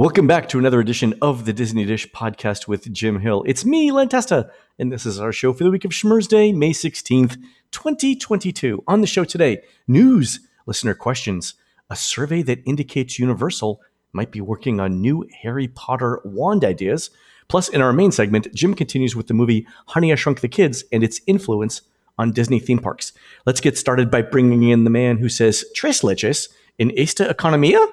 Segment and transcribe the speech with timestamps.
[0.00, 3.44] Welcome back to another edition of the Disney Dish podcast with Jim Hill.
[3.46, 6.54] It's me, Len Testa, and this is our show for the week of Schmurz Day,
[6.54, 7.36] May 16th,
[7.70, 8.82] 2022.
[8.88, 11.52] On the show today, news, listener questions,
[11.90, 13.82] a survey that indicates Universal
[14.14, 17.10] might be working on new Harry Potter wand ideas.
[17.48, 20.82] Plus, in our main segment, Jim continues with the movie Honey, I Shrunk the Kids
[20.90, 21.82] and its influence
[22.16, 23.12] on Disney theme parks.
[23.44, 26.48] Let's get started by bringing in the man who says tres leches
[26.78, 27.86] in esta economia.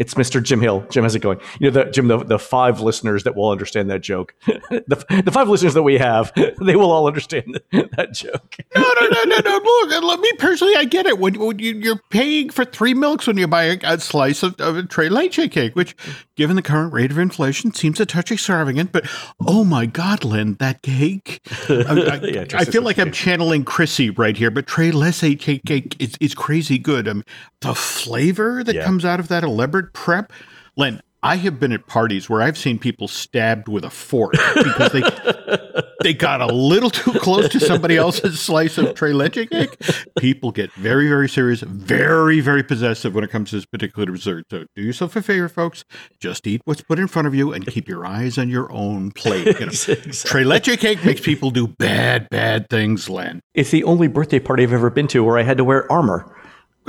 [0.00, 0.42] It's Mr.
[0.42, 0.82] Jim Hill.
[0.88, 1.38] Jim, how's it going?
[1.58, 5.30] You know, the, Jim, the, the five listeners that will understand that joke, the, the
[5.30, 6.32] five listeners that we have,
[6.62, 8.56] they will all understand that joke.
[8.74, 9.60] no, no, no, no, no.
[9.62, 11.18] Look, let me personally, I get it.
[11.18, 14.58] When, when you, are paying for three milks when you buy a, a slice of,
[14.58, 15.94] of, a tres leche cake, which,
[16.34, 18.92] given the current rate of inflation, seems a touch extravagant.
[18.92, 19.06] But
[19.46, 21.42] oh my God, Len, that cake!
[21.68, 23.06] I, I, yeah, I feel like cake.
[23.06, 24.50] I'm channeling Chrissy right here.
[24.50, 27.06] But tres leche cake is, is crazy good.
[27.06, 27.24] I mean,
[27.60, 28.84] the flavor that yeah.
[28.84, 30.32] comes out of that elaborate prep.
[30.76, 34.92] Len, I have been at parties where I've seen people stabbed with a fork because
[34.92, 35.02] they
[36.02, 39.76] they got a little too close to somebody else's slice of tres leche cake.
[40.18, 44.46] People get very, very serious, very, very possessive when it comes to this particular dessert.
[44.50, 45.84] So do yourself a favor, folks.
[46.20, 49.10] Just eat what's put in front of you and keep your eyes on your own
[49.10, 49.46] plate.
[49.46, 50.12] You know, exactly.
[50.12, 53.40] Tres leche cake makes people do bad, bad things, Len.
[53.52, 56.34] It's the only birthday party I've ever been to where I had to wear armor.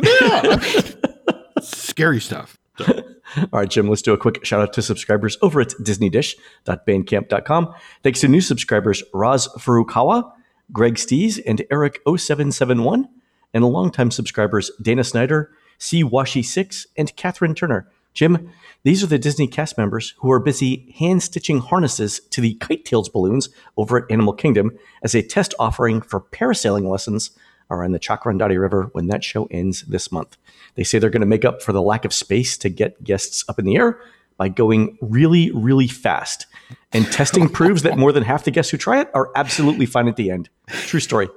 [0.02, 0.10] Yeah.
[0.22, 0.94] I mean,
[1.62, 2.58] scary stuff.
[2.80, 7.74] All right, Jim, let's do a quick shout out to subscribers over at disneydish.bandcamp.com.
[8.04, 10.32] Thanks to new subscribers Raz Furukawa,
[10.72, 13.06] Greg Stees, and Eric0771,
[13.54, 16.04] and longtime subscribers Dana Snyder, C.
[16.04, 17.88] Washi6, and Catherine Turner.
[18.14, 18.52] Jim,
[18.84, 22.84] these are the Disney cast members who are busy hand stitching harnesses to the Kite
[22.84, 27.32] Tails balloons over at Animal Kingdom as a test offering for parasailing lessons
[27.72, 30.38] around the Chakranadi River when that show ends this month.
[30.76, 33.44] They say they're going to make up for the lack of space to get guests
[33.50, 34.00] up in the air
[34.38, 36.46] by going really, really fast.
[36.92, 40.08] And testing proves that more than half the guests who try it are absolutely fine
[40.08, 40.50] at the end.
[40.68, 41.30] True story.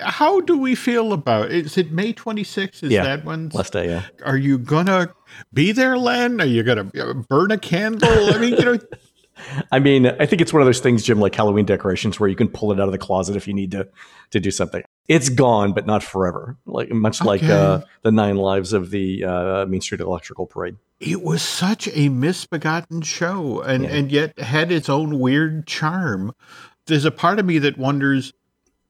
[0.00, 1.66] How do we feel about it?
[1.66, 2.82] Is it May 26th?
[2.82, 3.50] Is yeah, that one?
[3.52, 4.06] Last day, yeah.
[4.24, 5.14] Are you going to
[5.52, 6.40] be there, Len?
[6.40, 8.34] Are you going to burn a candle?
[8.34, 8.78] I mean, you know.
[9.70, 12.36] I mean, I think it's one of those things, Jim, like Halloween decorations, where you
[12.36, 13.88] can pull it out of the closet if you need to
[14.30, 14.82] to do something.
[15.08, 16.56] It's gone, but not forever.
[16.66, 17.28] Like much okay.
[17.28, 20.76] like uh, the nine lives of the uh, Main Street Electrical Parade.
[21.00, 23.90] It was such a misbegotten show, and yeah.
[23.90, 26.34] and yet had its own weird charm.
[26.86, 28.32] There's a part of me that wonders.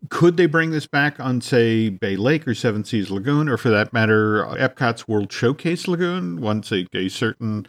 [0.09, 3.69] Could they bring this back on, say, Bay Lake or Seven Seas Lagoon, or for
[3.69, 7.69] that matter, Epcot's World Showcase Lagoon, once a, a certain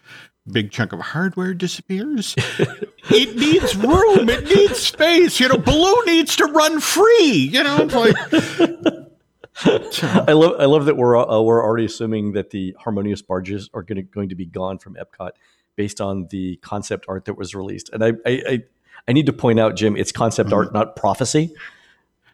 [0.51, 2.35] big chunk of hardware disappears.
[3.09, 4.29] it needs room.
[4.29, 5.39] It needs space.
[5.39, 7.49] You know, Baloo needs to run free.
[7.51, 8.15] You know, like.
[9.63, 13.83] I love I love that we're uh, we're already assuming that the harmonious barges are
[13.83, 15.31] going to, going to be gone from Epcot
[15.75, 17.89] based on the concept art that was released.
[17.93, 18.63] And I I, I,
[19.07, 20.57] I need to point out, Jim, it's concept mm-hmm.
[20.57, 21.53] art, not prophecy.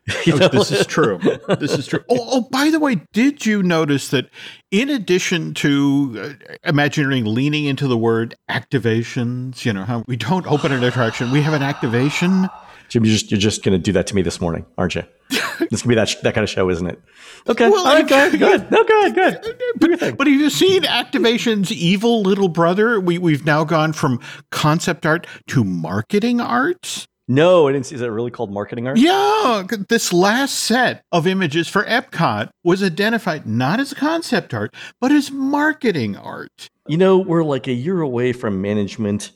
[0.27, 1.19] oh, this is true.
[1.59, 1.99] This is true.
[2.11, 4.29] Oh, oh, by the way, did you notice that
[4.71, 10.47] in addition to uh, Imagineering leaning into the word activations, you know, how we don't
[10.47, 12.49] open an attraction, we have an activation.
[12.89, 15.03] Jim, you're just, you're just going to do that to me this morning, aren't you?
[15.69, 16.99] this could be that, that kind of show, isn't it?
[17.47, 17.69] Okay.
[17.69, 18.71] Well, All right, good, good.
[18.71, 19.55] No, good, good.
[19.79, 22.99] But, but have you seen Activation's evil little brother?
[22.99, 24.19] We, we've now gone from
[24.51, 27.07] concept art to marketing art.
[27.31, 27.93] No, I didn't see.
[27.93, 28.97] Is that really called marketing art?
[28.97, 29.63] Yeah.
[29.87, 35.29] This last set of images for Epcot was identified not as concept art, but as
[35.29, 36.69] marketing art.
[36.87, 39.31] You know, we're like a year away from management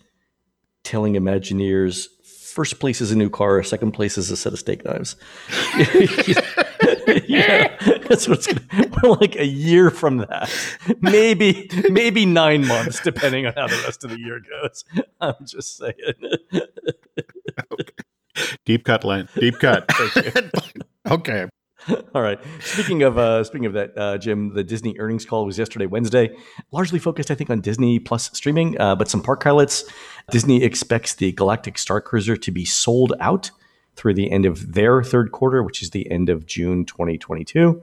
[0.84, 2.08] telling Imagineers
[2.54, 5.16] first place is a new car, second place is a set of steak knives.
[7.28, 7.76] yeah,
[8.08, 10.52] that's what's gonna, we're like a year from that,
[11.02, 14.84] maybe maybe nine months, depending on how the rest of the year goes.
[15.22, 16.72] I'm just saying.
[17.72, 17.94] Okay.
[18.66, 19.88] Deep cut line, deep cut.
[21.12, 21.48] okay.
[22.16, 22.40] All right.
[22.62, 26.36] Speaking of uh, speaking of that, uh, Jim, the Disney earnings call was yesterday, Wednesday,
[26.72, 29.84] largely focused, I think, on Disney Plus streaming, uh, but some park highlights.
[30.32, 33.52] Disney expects the Galactic Star Cruiser to be sold out
[33.96, 37.82] through the end of their third quarter, which is the end of June 2022.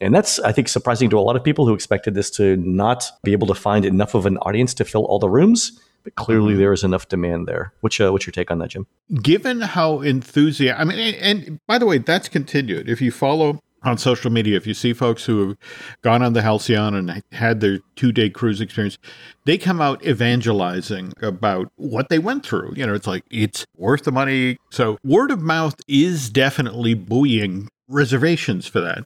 [0.00, 3.04] And that's, I think, surprising to a lot of people who expected this to not
[3.22, 5.80] be able to find enough of an audience to fill all the rooms.
[6.04, 6.60] But clearly, mm-hmm.
[6.60, 7.72] there is enough demand there.
[7.80, 8.86] What's, uh, what's your take on that, Jim?
[9.22, 12.88] Given how enthusiastic, I mean, and, and by the way, that's continued.
[12.88, 15.58] If you follow on social media, if you see folks who have
[16.02, 18.98] gone on the Halcyon and had their two day cruise experience,
[19.44, 22.72] they come out evangelizing about what they went through.
[22.76, 24.58] You know, it's like it's worth the money.
[24.70, 29.04] So word of mouth is definitely buoying reservations for that.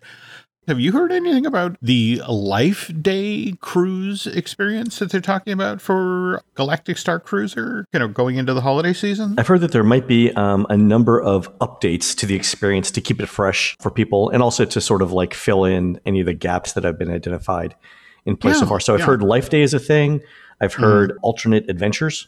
[0.68, 6.42] Have you heard anything about the Life Day cruise experience that they're talking about for
[6.56, 9.36] Galactic Star Cruiser, you know, going into the holiday season?
[9.38, 13.00] I've heard that there might be um, a number of updates to the experience to
[13.00, 16.26] keep it fresh for people and also to sort of like fill in any of
[16.26, 17.76] the gaps that have been identified
[18.24, 18.80] in place so far.
[18.80, 19.06] So I've yeah.
[19.06, 20.20] heard Life Day is a thing.
[20.60, 22.26] I've heard alternate adventures,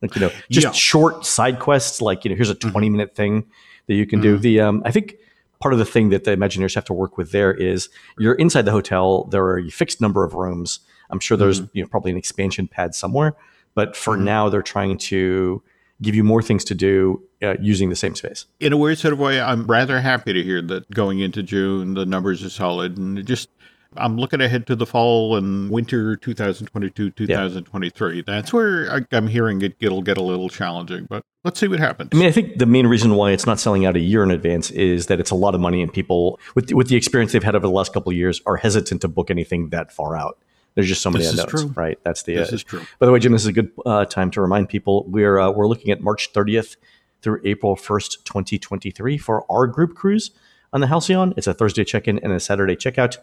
[0.00, 0.70] like you know, just Yeah.
[0.70, 0.74] Mm-hmm.
[0.74, 2.02] short side quests.
[2.02, 3.44] Like you know, here's a 20 minute thing
[3.86, 4.36] that you can do.
[4.36, 5.14] The um, I think
[5.62, 7.88] part of the thing that the Imagineers have to work with there is
[8.18, 9.24] you're inside the hotel.
[9.30, 10.80] There are a fixed number of rooms.
[11.10, 11.76] I'm sure there's Mm-hmm.
[11.76, 13.34] you know probably an expansion pad somewhere,
[13.74, 15.62] but for now they're trying to
[16.00, 18.46] give you more things to do uh, using the same space.
[18.58, 21.94] in a weird sort of way, I'm rather happy to hear that going into June,
[21.94, 22.96] the numbers are solid.
[22.98, 23.48] And it just,
[23.96, 28.22] I'm looking ahead to the fall and winter 2022, 2023.
[28.22, 31.78] That's where I, I'm hearing it, it'll get a little challenging, but let's see what
[31.78, 32.10] happens.
[32.12, 34.30] I mean, I think the main reason why it's not selling out a year in
[34.30, 37.42] advance is that it's a lot of money, and people, with with the experience they've
[37.42, 40.38] had over the last couple of years, are hesitant to book anything that far out.
[40.74, 41.72] There's just so many This is unknowns, true.
[41.76, 41.98] right?
[42.02, 42.36] That's the.
[42.36, 42.80] This uh, is true.
[42.98, 45.50] By the way, Jim, this is a good uh, time to remind people we're uh,
[45.50, 46.76] we're looking at March 30th
[47.20, 50.32] through April 1st, 2023, for our group cruise
[50.72, 51.34] on the Halcyon.
[51.36, 53.18] It's a Thursday check-in and a Saturday checkout,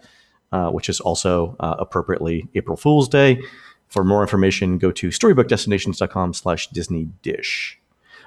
[0.52, 3.42] uh, which is also uh, appropriately April Fool's Day.
[3.88, 7.80] For more information, go to storybookdestinations.com slash Disney Dish.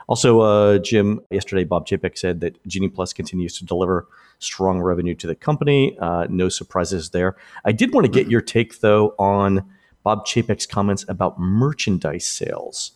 [0.09, 4.09] Also, uh, Jim, yesterday Bob Chapek said that Genie Plus continues to deliver
[4.41, 5.97] strong revenue to the company.
[5.99, 7.37] Uh, no surprises there.
[7.65, 9.65] I did want to get your take, though, on
[10.03, 12.93] Bob Chapek's comments about merchandise sales.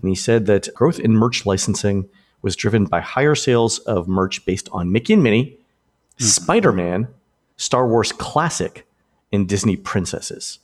[0.00, 2.08] And he said that growth in merch licensing
[2.42, 5.56] was driven by higher sales of merch based on Mickey and Minnie,
[6.18, 7.08] Spider Man,
[7.56, 8.86] Star Wars Classic,
[9.32, 10.58] and Disney Princesses.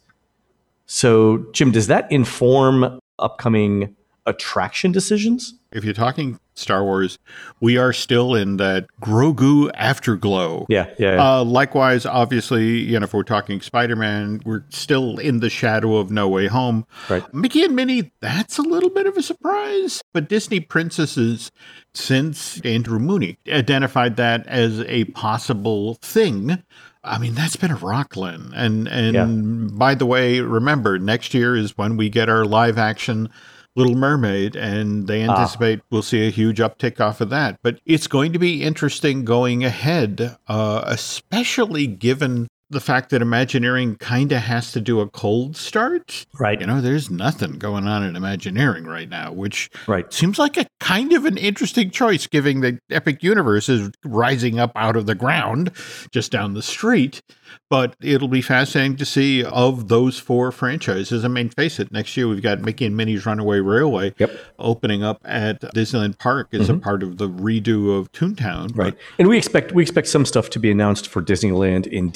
[0.87, 3.96] So, Jim, does that inform upcoming
[4.26, 5.55] attraction decisions?
[5.73, 7.19] If you're talking Star Wars,
[7.61, 10.67] we are still in that Grogu afterglow.
[10.69, 11.15] Yeah, yeah.
[11.15, 11.39] yeah.
[11.39, 15.97] Uh, likewise, obviously, you know, if we're talking Spider Man, we're still in the shadow
[15.97, 16.87] of No Way Home.
[17.09, 17.23] Right.
[17.33, 20.03] Mickey and Minnie, that's a little bit of a surprise.
[20.13, 21.51] But Disney princesses,
[21.95, 26.63] since Andrew Mooney identified that as a possible thing,
[27.05, 28.53] I mean, that's been a Rockland.
[28.55, 33.31] And and by the way, remember, next year is when we get our live action
[33.76, 37.61] Little Mermaid, and they anticipate we'll see a huge uptick off of that.
[37.62, 43.97] But it's going to be interesting going ahead, uh, especially given the fact that Imagineering
[43.97, 46.26] kind of has to do a cold start.
[46.38, 46.61] right.
[46.61, 50.12] You know, there's nothing going on in Imagineering right now, which Right.
[50.12, 54.73] seems like a kind of an interesting choice, given the Epic Universe is rising up
[54.76, 55.70] out of the ground
[56.12, 57.23] just down the street.
[57.70, 61.25] But it'll be fascinating to see of those four franchises.
[61.25, 64.31] I mean, face it, next year we've got Mickey and Minnie's Runaway Railway Yep.
[64.31, 64.38] Mm-hmm.
[64.59, 68.76] opening up at Disneyland Park as a part of the redo of Toontown.
[68.76, 68.94] Right.
[69.19, 72.11] And we expect we expect some stuff to be announced for Disneyland in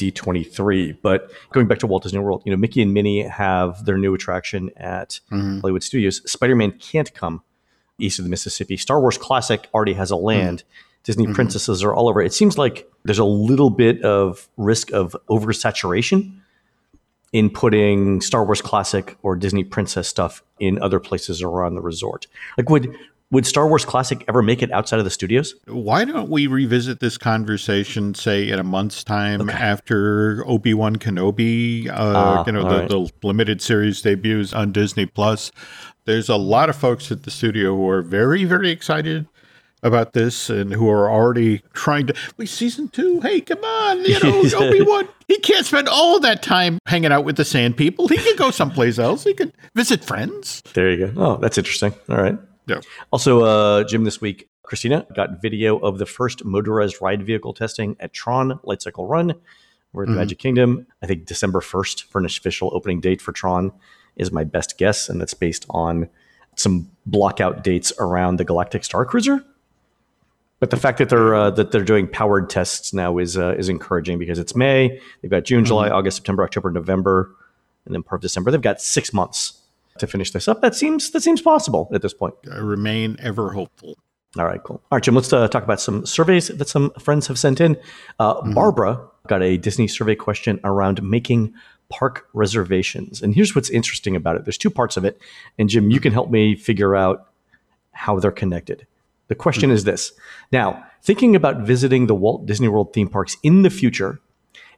[0.45, 0.99] D23.
[1.03, 4.15] But going back to Walt Disney World, you know, Mickey and Minnie have their new
[4.15, 5.61] attraction at mm-hmm.
[5.61, 6.23] Hollywood Studios.
[6.31, 7.43] Spider-Man can't come
[7.99, 8.77] east of the Mississippi.
[8.77, 10.25] Star Wars Classic already has a mm-hmm.
[10.25, 10.65] land.
[11.05, 11.35] Disney mm-hmm.
[11.35, 12.23] princesses are all over.
[12.23, 16.39] It seems like there's a little bit of risk of oversaturation
[17.33, 22.27] in putting Star Wars Classic or Disney Princess stuff in other places around the resort.
[22.57, 22.95] Like would
[23.33, 25.55] would Star Wars Classic ever make it outside of the studios?
[25.67, 31.89] Why don't we revisit this conversation, say, in a month's time after Obi Wan Kenobi,
[31.89, 32.89] uh, Ah, you know, the, right.
[32.89, 35.51] the limited series debuts on Disney Plus?
[36.05, 39.27] There's a lot of folks at the studio who are very, very excited
[39.83, 42.15] about this and who are already trying to.
[42.37, 43.21] Wait, season two?
[43.21, 44.05] Hey, come on!
[44.05, 45.09] You know, Obi Wan.
[45.27, 48.09] He can't spend all that time hanging out with the Sand People.
[48.09, 49.25] He could go someplace else.
[49.25, 50.63] He could visit friends.
[50.75, 51.13] There you go.
[51.17, 51.95] Oh, that's interesting.
[52.09, 52.39] All right.
[52.73, 52.81] Yeah.
[53.13, 57.97] Also, uh, Jim, this week, Christina got video of the first motorized ride vehicle testing
[58.01, 59.35] at Tron Light Cycle Run.
[59.93, 60.87] We're at the Magic Kingdom.
[61.03, 63.73] I think December 1st for an official opening date for Tron
[64.17, 66.09] is my best guess, and that's based on
[66.57, 69.45] some blockout dates around the Galactic Star Cruiser.
[70.61, 73.69] But the fact that they're uh, that they're doing powered tests now is uh, is
[73.69, 75.01] encouraging because it's May.
[75.21, 77.35] They've got June, July, August, September, October, November,
[77.85, 78.51] and then part of December.
[78.51, 79.62] They've got six months
[79.99, 80.61] to finish this up.
[80.63, 82.35] That seems that seems possible at this point.
[82.51, 83.97] I remain ever hopeful.
[84.39, 84.83] All right, cool.
[84.91, 87.77] All right, Jim, let's uh, talk about some surveys that some friends have sent in.
[88.19, 91.53] Uh, Barbara got a Disney survey question around making
[91.91, 93.21] park reservations.
[93.21, 95.21] And here's what's interesting about it there's two parts of it.
[95.59, 97.29] And Jim, you can help me figure out
[97.93, 98.87] how they're connected.
[99.29, 100.13] The question is this
[100.51, 104.21] Now, thinking about visiting the Walt Disney World theme parks in the future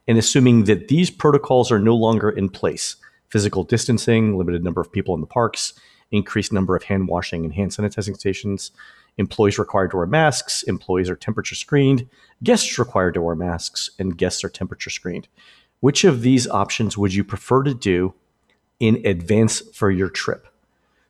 [0.07, 2.97] and assuming that these protocols are no longer in place
[3.29, 5.73] physical distancing, limited number of people in the parks,
[6.11, 8.71] increased number of hand washing and hand sanitizing stations,
[9.17, 12.09] Employees required to wear masks, employees are temperature screened,
[12.43, 15.27] guests required to wear masks, and guests are temperature screened.
[15.79, 18.13] Which of these options would you prefer to do
[18.79, 20.47] in advance for your trip?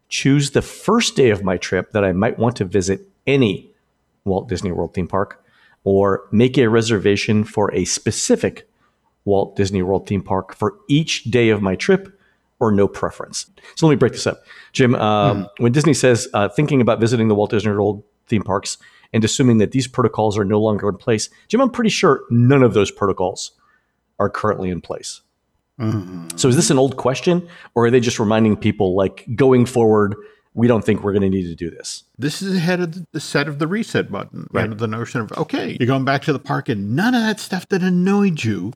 [0.07, 3.71] Choose the first day of my trip that I might want to visit any
[4.23, 5.43] Walt Disney World theme park,
[5.83, 8.69] or make a reservation for a specific
[9.25, 12.17] Walt Disney World theme park for each day of my trip,
[12.59, 13.49] or no preference.
[13.75, 14.43] So let me break this up.
[14.71, 18.77] Jim, um, when Disney says uh, thinking about visiting the Walt Disney World theme parks
[19.11, 22.63] and assuming that these protocols are no longer in place, Jim, I'm pretty sure none
[22.63, 23.51] of those protocols
[24.19, 25.21] are currently in place.
[26.37, 30.15] So is this an old question, or are they just reminding people like going forward?
[30.53, 32.05] We don't think we're going to need to do this.
[32.17, 34.47] This is ahead of the- set of the reset button.
[34.53, 34.63] Right.
[34.63, 37.41] And the notion of, okay, you're going back to the park and none of that
[37.41, 38.71] stuff that annoyed you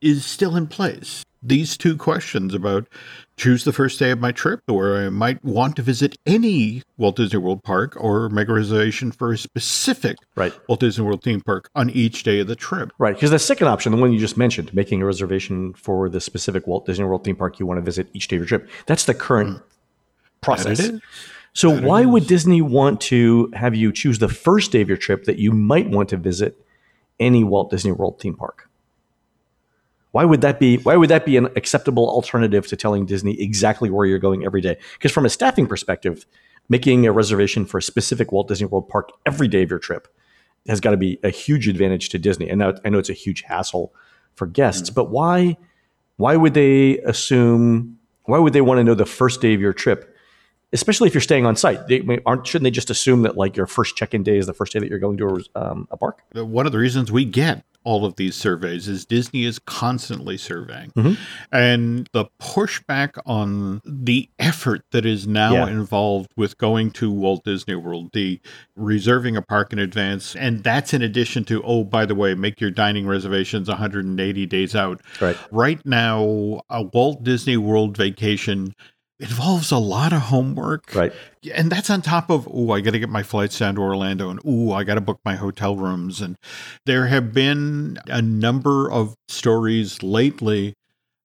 [0.00, 1.24] is still in place.
[1.40, 2.88] These two questions about
[3.36, 7.14] choose the first day of my trip where I might want to visit any Walt
[7.16, 10.52] Disney World park or make a reservation for a specific Right.
[10.68, 12.92] Walt Disney World theme park on each day of the trip.
[12.98, 16.20] Right, because the second option, the one you just mentioned, making a reservation for the
[16.20, 18.68] specific Walt Disney World theme park you want to visit each day of your trip,
[18.86, 19.62] that's the current mm.
[20.40, 20.78] process.
[20.78, 21.00] That it is.
[21.52, 25.24] So why would Disney want to have you choose the first day of your trip
[25.24, 26.64] that you might want to visit
[27.18, 28.67] any Walt Disney World theme park?
[30.12, 33.90] Why would that be why would that be an acceptable alternative to telling Disney exactly
[33.90, 34.78] where you're going every day?
[34.94, 36.26] Because from a staffing perspective,
[36.68, 40.08] making a reservation for a specific Walt Disney World park every day of your trip
[40.66, 42.48] has got to be a huge advantage to Disney.
[42.48, 43.94] And I know it's a huge hassle
[44.34, 45.56] for guests, but why
[46.16, 49.72] why would they assume why would they want to know the first day of your
[49.72, 50.14] trip
[50.74, 53.66] especially if you're staying on site they aren't shouldn't they just assume that like your
[53.66, 56.22] first check-in day is the first day that you're going to a, um, a park
[56.34, 60.90] One of the reasons we get all of these surveys is Disney is constantly surveying.
[60.94, 61.16] Mhm.
[61.50, 65.68] And the pushback on the effort that is now Yeah.
[65.68, 68.40] involved with going to Walt Disney World, the
[68.76, 72.60] reserving a park in advance, and that's in addition to, oh, by the way, make
[72.60, 75.00] your dining reservations 180 days out.
[75.20, 78.74] right Right now, a Walt Disney World vacation
[79.20, 80.94] involves a lot of homework.
[80.94, 81.12] right
[81.54, 84.30] And that's on top of, oh, I got to get my flights down to Orlando
[84.30, 86.20] and, oh, I got to book my hotel rooms.
[86.20, 86.36] And
[86.86, 90.74] there have been a number of stories lately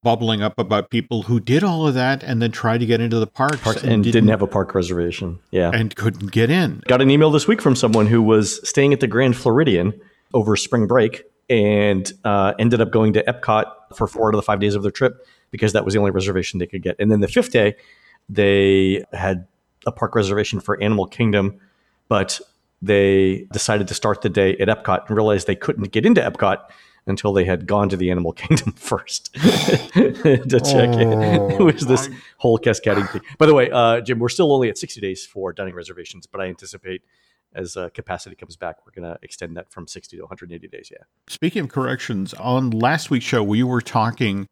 [0.01, 3.19] bubbling up about people who did all of that and then tried to get into
[3.19, 6.83] the parks, Parks and didn't, have a park reservation yeah and couldn't get in.
[6.87, 9.93] got an email this week from someone who was staying at the grand floridian
[10.33, 14.43] over spring break and uh, ended up going to epcot for four out of the
[14.43, 17.09] five days of their trip because that was the only reservation they could get and
[17.09, 17.73] then the fifth day
[18.29, 19.47] they had
[19.85, 21.57] a park reservation for animal kingdom
[22.09, 22.41] but
[22.81, 26.57] they decided to start the day at epcot and realized they couldn't get into epcot
[27.05, 31.21] until they had gone to the animal kingdom first to check in.
[31.21, 33.21] It Oh, was this my- whole cascading thing.
[33.37, 36.39] By the way, uh, Jim, we're still only at 60 days for dining reservations, but
[36.39, 37.01] I anticipate
[37.55, 40.89] as uh, capacity comes back, we're going to extend that from 60 to 180 days.
[40.91, 40.99] Yeah.
[41.27, 44.47] Speaking of corrections, on last week's show, we were talking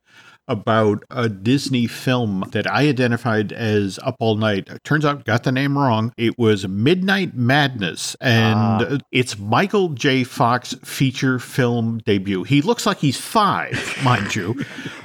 [0.52, 4.68] about a Disney film that I identified as Up All Night.
[4.70, 6.14] It turns out, got the name wrong.
[6.18, 8.98] It was Midnight Madness, and Ah.
[9.12, 10.24] it's Michael J.
[10.24, 12.44] Fox feature film debut.
[12.44, 14.64] He looks like he's five, mind you.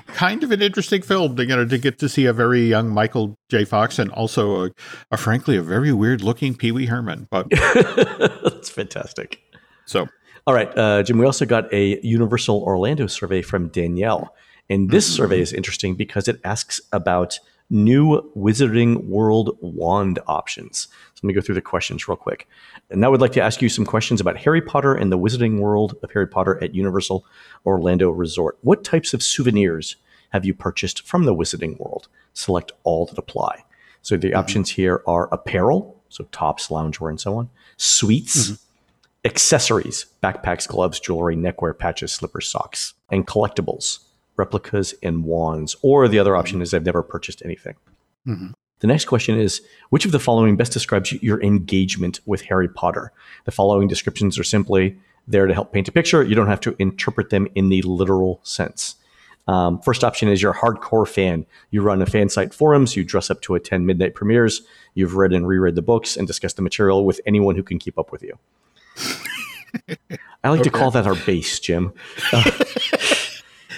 [0.09, 2.89] Kind of an interesting film to, you know, to get to see a very young
[2.91, 3.65] Michael J.
[3.65, 4.71] Fox and also, a,
[5.11, 7.29] a frankly, a very weird looking Pee Wee Herman.
[7.31, 9.41] But That's fantastic.
[9.85, 10.07] so
[10.47, 14.35] All right, uh, Jim, we also got a Universal Orlando survey from Danielle.
[14.69, 15.43] And this mm-hmm, survey mm-hmm.
[15.43, 17.39] is interesting because it asks about
[17.71, 20.89] new Wizarding World wand options.
[21.15, 22.49] So let me go through the questions real quick.
[22.91, 25.59] And I would like to ask you some questions about Harry Potter and the Wizarding
[25.59, 27.25] World of Harry Potter at Universal
[27.65, 28.59] Orlando Resort.
[28.63, 29.97] What types of souvenirs
[30.31, 32.09] have you purchased from the Wizarding World?
[32.35, 33.65] Select all that apply.
[34.03, 34.39] So the mm-hmm.
[34.39, 38.53] options here are apparel, so tops, loungewear, and so on, sweets,
[39.25, 43.99] accessories, backpacks, gloves, jewelry, neckwear, patches, slippers, socks, and collectibles,
[44.37, 45.77] replicas, and wands.
[45.83, 47.75] Or the other option is I've never purchased anything.
[48.27, 48.55] Mhm.
[48.81, 53.13] The next question is which of the following best describes your engagement with Harry Potter?
[53.45, 56.23] The following descriptions are simply there to help paint a picture.
[56.23, 58.97] You don't have to interpret them in the literal sense.
[59.49, 61.47] Um, first option is you're a hardcore fan.
[61.71, 64.63] You run a fan site forums, you dress up to attend midnight premieres,
[64.95, 67.99] you've read and reread the books and discussed the material with anyone who can keep
[67.99, 68.39] up with you.
[70.45, 71.93] I like to call that our base, Jim.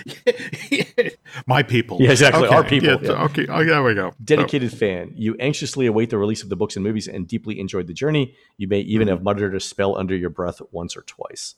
[1.47, 1.99] my people.
[2.00, 3.25] Yeah, exactly, Okay, our people, yeah, yeah.
[3.25, 3.47] Okay.
[3.49, 4.12] Oh, there we go.
[4.23, 5.12] Dedicated fan.
[5.14, 8.35] You anxiously await the release of the books and movies and deeply enjoyed the journey.
[8.57, 11.55] You may even have muttered a spell under your breath once or twice.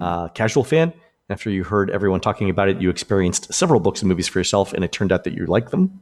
[0.00, 0.92] Uh, casual fan.
[1.30, 4.72] After you heard everyone talking about it, you experienced several books and movies for yourself,
[4.72, 6.00] and it turned out that you liked them.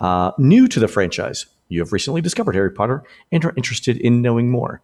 [0.00, 4.22] Uh, new to the franchise, you have recently discovered Harry Potter and are interested in
[4.22, 4.80] knowing more.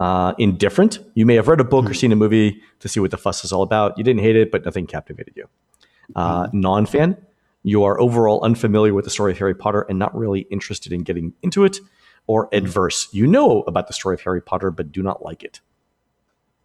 [0.00, 0.98] Uh, indifferent.
[1.14, 3.44] You may have read a book or seen a movie to see what the fuss
[3.44, 3.96] is all about.
[3.96, 5.48] You didn't hate it, but nothing captivated you.
[6.16, 7.16] Uh, non fan.
[7.62, 11.02] You are overall unfamiliar with the story of Harry Potter and not really interested in
[11.02, 11.78] getting into it.
[12.26, 13.08] Or adverse.
[13.12, 15.60] You know about the story of Harry Potter, but do not like it.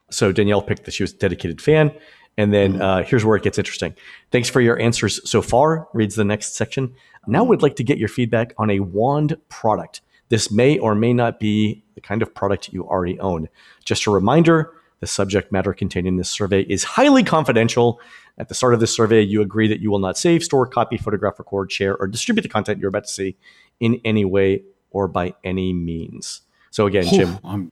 [0.09, 1.91] So Danielle picked that she was a dedicated fan.
[2.37, 3.93] And then uh, here's where it gets interesting.
[4.31, 6.95] Thanks for your answers so far, reads the next section.
[7.27, 10.01] Now we'd like to get your feedback on a wand product.
[10.29, 13.49] This may or may not be the kind of product you already own.
[13.83, 17.99] Just a reminder the subject matter contained in this survey is highly confidential.
[18.37, 20.97] At the start of this survey, you agree that you will not save, store, copy,
[20.97, 23.37] photograph, record, share, or distribute the content you're about to see
[23.79, 26.41] in any way or by any means.
[26.71, 27.71] So again, Jim, I'm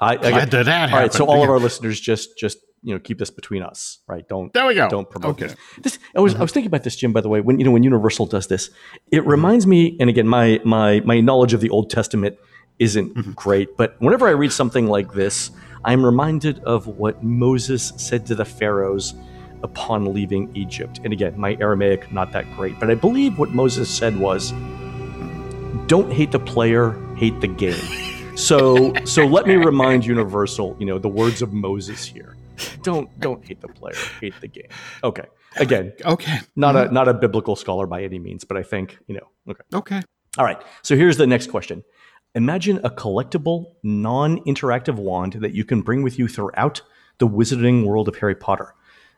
[0.00, 1.12] I, glad again, that that all right.
[1.12, 4.26] So all of our listeners just just you know keep this between us, right?
[4.28, 4.88] Don't There we go.
[4.88, 5.46] don't promote Okay.
[5.48, 5.56] this.
[5.82, 7.12] This I was I was thinking about this, Jim.
[7.12, 8.70] By the way, when you know when Universal does this,
[9.10, 9.30] it Mm-hmm.
[9.30, 9.96] reminds me.
[10.00, 12.36] And again, my my my knowledge of the Old Testament
[12.78, 13.32] isn't Mm-hmm.
[13.32, 15.50] great, but whenever I read something like this,
[15.84, 19.14] I'm reminded of what Moses said to the pharaohs
[19.64, 21.00] upon leaving Egypt.
[21.02, 24.52] And again, my Aramaic not that great, but I believe what Moses said was,
[25.86, 27.74] "Don't hate the player, hate the game."
[28.38, 32.36] So so let me remind Universal, you know, the words of Moses here.
[32.82, 34.68] Don't don't hate the player, hate the game.
[35.04, 35.24] Okay.
[35.56, 36.38] Again, Okay.
[36.56, 36.94] not a mm-hmm.
[36.94, 39.62] not a biblical scholar by any means, but I think, you know, okay.
[39.74, 40.02] Okay.
[40.36, 40.60] All right.
[40.82, 41.84] So here's the next question.
[42.34, 46.82] Imagine a collectible, non-interactive wand that you can bring with you throughout
[47.18, 48.74] the wizarding world of Harry Potter.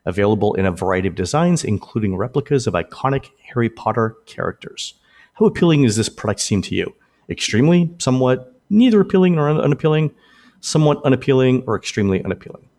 [0.07, 4.95] Available in a variety of designs, including replicas of iconic Harry Potter characters.
[5.35, 6.95] How appealing does this product seem to you?
[7.29, 10.15] Extremely, somewhat, neither appealing nor un- unappealing,
[10.61, 12.70] somewhat unappealing, or extremely unappealing.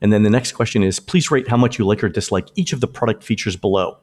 [0.00, 2.72] And then the next question is please rate how much you like or dislike each
[2.72, 3.98] of the product features below.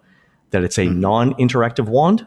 [0.52, 2.26] That it's a non interactive wand,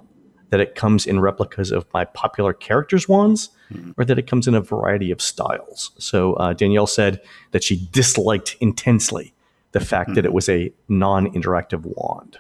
[0.50, 3.50] that it comes in replicas of my popular characters' wands,
[3.96, 5.92] or that it comes in a variety of styles.
[5.98, 7.20] So uh, Danielle said
[7.52, 9.34] that she disliked intensely
[9.72, 12.38] the fact that it was a non interactive wand,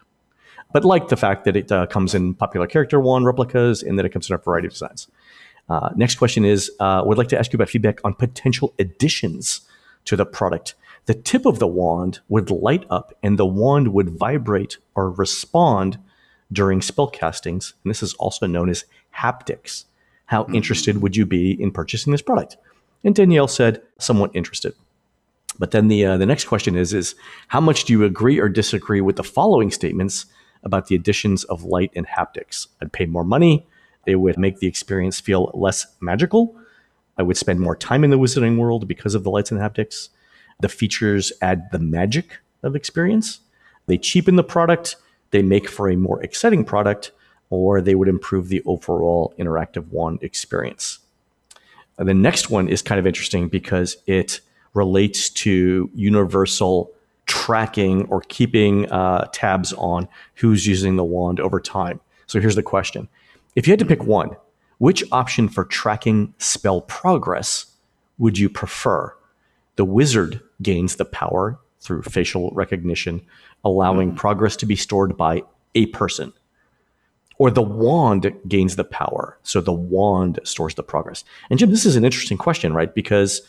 [0.72, 4.06] but liked the fact that it uh, comes in popular character wand replicas and that
[4.06, 5.08] it comes in a variety of designs.
[5.68, 9.60] Uh, next question is uh, would like to ask you about feedback on potential additions
[10.06, 10.74] to the product.
[11.08, 15.98] The tip of the wand would light up and the wand would vibrate or respond
[16.52, 17.72] during spell castings.
[17.82, 18.84] And this is also known as
[19.16, 19.86] haptics.
[20.26, 22.58] How interested would you be in purchasing this product?
[23.04, 24.74] And Danielle said, somewhat interested.
[25.58, 27.14] But then the uh, the next question is is
[27.46, 30.26] how much do you agree or disagree with the following statements
[30.62, 32.66] about the additions of light and haptics?
[32.82, 33.66] I'd pay more money.
[34.04, 36.54] It would make the experience feel less magical.
[37.16, 40.10] I would spend more time in the wizarding world because of the lights and haptics.
[40.60, 43.40] The features add the magic of experience.
[43.86, 44.96] They cheapen the product.
[45.30, 47.12] They make for a more exciting product,
[47.50, 50.98] or they would improve the overall interactive wand experience.
[51.96, 54.40] And the next one is kind of interesting because it
[54.74, 56.90] relates to universal
[57.26, 62.00] tracking or keeping uh, tabs on who's using the wand over time.
[62.26, 63.08] So here's the question
[63.54, 64.30] If you had to pick one,
[64.78, 67.66] which option for tracking spell progress
[68.18, 69.14] would you prefer?
[69.76, 73.22] The wizard gains the power through facial recognition,
[73.64, 74.16] allowing mm.
[74.16, 75.42] progress to be stored by
[75.74, 76.32] a person
[77.38, 79.38] or the wand gains the power.
[79.42, 81.24] So the wand stores the progress.
[81.50, 82.92] And Jim, this is an interesting question, right?
[82.92, 83.42] Because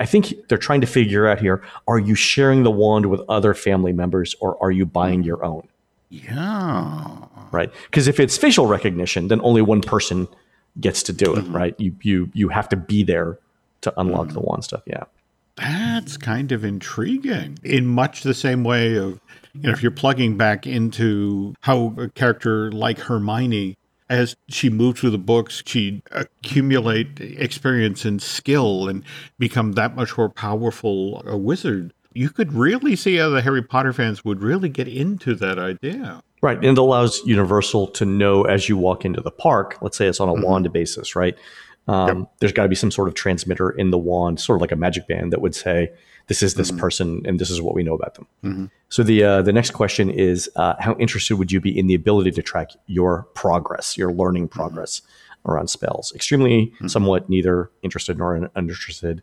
[0.00, 3.54] I think they're trying to figure out here are you sharing the wand with other
[3.54, 5.26] family members or are you buying mm.
[5.26, 5.66] your own,
[6.10, 7.18] Yeah.
[7.52, 7.72] right?
[7.86, 10.28] Because if it's facial recognition, then only one person
[10.80, 11.56] gets to do it, mm-hmm.
[11.56, 11.74] right?
[11.78, 13.38] You you you have to be there
[13.80, 14.42] to unlock the mm-hmm.
[14.42, 14.82] wand stuff.
[14.86, 15.04] Yeah.
[15.56, 17.58] That's kind of intriguing.
[17.64, 19.20] In much the same way of,
[19.54, 23.76] you know, if you're plugging back into how a character like Hermione,
[24.08, 29.02] as she moved through the books, she'd accumulate experience and skill and
[29.38, 31.92] become that much more powerful a wizard.
[32.12, 36.22] You could really see how the Harry Potter fans would really get into that idea.
[36.42, 36.56] Right.
[36.56, 40.20] And it allows Universal to know as you walk into the park, let's say it's
[40.20, 40.42] on a mm-hmm.
[40.42, 41.36] wand basis, right?
[41.88, 44.72] Um, There's got to be some sort of transmitter in the wand, sort of like
[44.72, 45.92] a magic band that would say,
[46.26, 46.80] this is this mm-hmm.
[46.80, 48.26] person and this is what we know about them.
[48.42, 48.64] Mm-hmm.
[48.88, 51.94] So the uh, the next question is, uh, how interested would you be in the
[51.94, 54.58] ability to track your progress, your learning mm-hmm.
[54.58, 55.02] progress
[55.44, 56.12] around spells?
[56.14, 59.22] Extremely, somewhat, neither interested nor uninterested,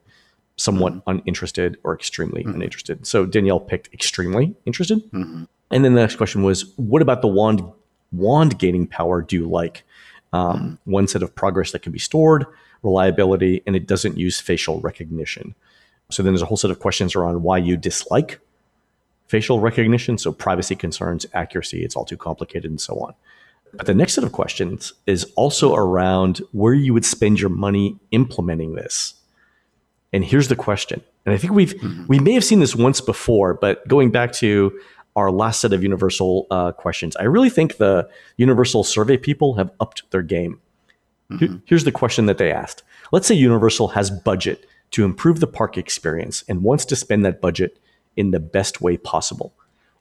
[0.55, 3.05] somewhat uninterested, or extremely uninterested.
[3.05, 5.01] So Danielle picked extremely interested.
[5.71, 7.61] And then the next question was, what about the wand
[8.13, 9.83] wand gaining power do you like?
[10.33, 12.45] Um, One set of progress that can be stored,
[12.81, 15.55] reliability, and it doesn't use facial recognition.
[16.09, 18.39] So then there's a whole set of questions around why you dislike
[19.27, 20.17] facial recognition.
[20.17, 23.13] So privacy concerns, accuracy, it's all too complicated, and so on.
[23.73, 27.97] But the next set of questions is also around where you would spend your money
[28.11, 29.15] implementing this.
[30.11, 31.01] And here's the question.
[31.25, 31.73] And I think we've
[32.07, 34.79] we may have seen this once before, but going back to
[35.15, 39.71] our last set of Universal uh, questions, I really think the Universal survey people have
[39.79, 40.59] upped their game.
[41.39, 42.83] Here- Here's the question that they asked.
[43.11, 47.41] Let's say Universal has budget to improve the park experience and wants to spend that
[47.41, 47.79] budget
[48.15, 49.53] in the best way possible.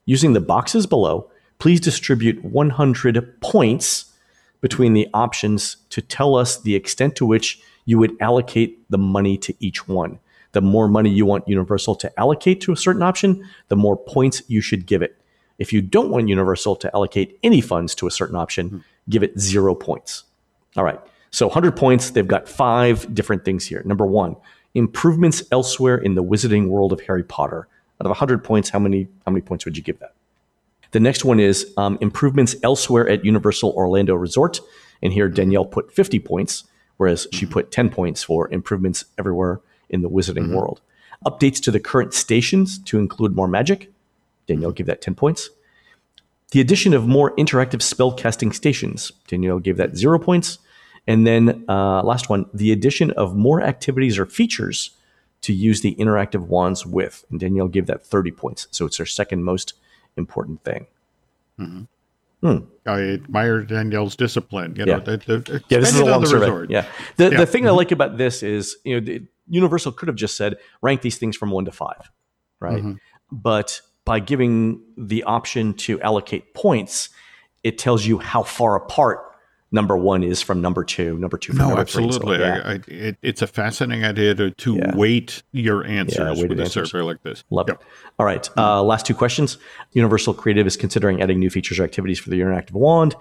[0.05, 4.11] Using the boxes below, please distribute 100 points
[4.61, 9.37] between the options to tell us the extent to which you would allocate the money
[9.37, 10.19] to each one.
[10.53, 14.41] The more money you want Universal to allocate to a certain option, the more points
[14.47, 15.19] you should give it.
[15.59, 19.39] If you don't want Universal to allocate any funds to a certain option, give it
[19.39, 20.23] zero points.
[20.77, 20.99] All right.
[21.31, 23.81] So 100 points, they've got five different things here.
[23.85, 24.35] Number one,
[24.75, 27.67] improvements elsewhere in the wizarding world of Harry Potter.
[27.99, 30.13] Out of 100 points, how many, how many points would you give that?
[30.91, 34.59] The next one is um, improvements elsewhere at Universal Orlando Resort.
[35.01, 36.65] And here Danielle put 50 points,
[36.97, 40.55] whereas she put 10 points for improvements everywhere in the wizarding mm-hmm.
[40.55, 40.81] world.
[41.25, 43.91] Updates to the current stations to include more magic.
[44.47, 44.75] Danielle mm-hmm.
[44.75, 45.49] gave that 10 points.
[46.51, 49.11] The addition of more interactive spell casting stations.
[49.27, 50.59] Danielle gave that zero points.
[51.07, 54.91] And then uh, last one, the addition of more activities or features
[55.41, 57.25] to use the interactive wands with.
[57.29, 58.67] And Danielle gave that 30 points.
[58.71, 59.73] So it's her second most
[60.15, 60.87] important thing.
[61.59, 61.83] Mm-hmm.
[62.43, 62.65] Hmm.
[62.85, 64.75] I admire Danielle's discipline.
[64.75, 64.99] You know, Yeah.
[64.99, 66.45] the, the, the Yeah, this is a spend it on long the survey.
[66.45, 66.69] resort.
[66.69, 66.85] Yeah.
[67.15, 67.37] The, Yeah.
[67.37, 71.01] the thing I like about this is, you know, Universal could have just said rank
[71.01, 72.09] these things from one to five,
[72.59, 72.77] right?
[72.79, 72.93] Mm-hmm.
[73.31, 77.09] But by giving the option to allocate points,
[77.63, 79.19] it tells you how far apart
[79.71, 82.03] number one is from number two, number two from No, number three.
[82.03, 82.39] So, absolutely.
[82.39, 84.95] yeah, I, I, it, it's a fascinating idea to, to Yeah.
[84.95, 86.91] weight your answers weighted with a answers.
[86.91, 87.43] survey like this.
[87.49, 87.81] Love Yep.
[87.81, 87.87] it.
[88.19, 88.47] All right.
[88.55, 89.57] Uh, last two questions.
[89.93, 93.15] Universal Creative is considering adding new features or activities for the interactive wand.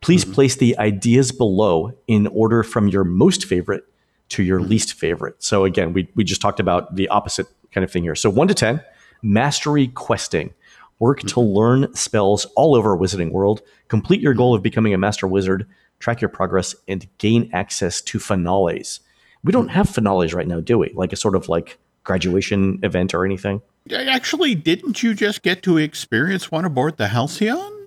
[0.00, 0.32] Please Mm-hmm.
[0.34, 3.84] place the ideas below in order from your most favorite
[4.30, 5.42] to your least favorite.
[5.42, 8.14] So again, we, we just talked about the opposite kind of thing here.
[8.14, 8.82] So one to 10,
[9.22, 10.54] mastery questing.
[10.98, 13.62] Work to learn spells all over Wizarding World.
[13.86, 15.66] Complete your goal of becoming a master wizard.
[16.00, 19.00] Track your progress and gain access to finales.
[19.44, 20.90] We don't have finales right now, do we?
[20.94, 23.60] Like a sort of like graduation event or anything?
[23.92, 27.86] Actually, didn't you just get to experience one aboard the Halcyon?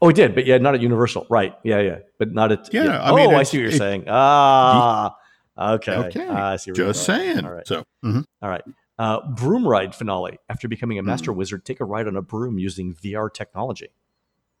[0.00, 1.54] Oh, we did, but yeah, not at Universal, right?
[1.64, 2.72] Yeah, yeah, but not at.
[2.72, 4.04] Yeah, I oh, I see what you're it- saying.
[4.08, 5.16] Ah,
[5.58, 5.94] okay.
[5.96, 6.26] Okay.
[6.28, 6.72] I see.
[6.72, 7.44] Just saying.
[7.44, 7.66] All right.
[7.66, 8.24] So, mhm.
[8.42, 8.62] All right.
[8.98, 10.38] Uh, broom ride finale.
[10.48, 11.38] After becoming a master Hmm.
[11.38, 13.88] wizard, take a ride on a broom using VR technology.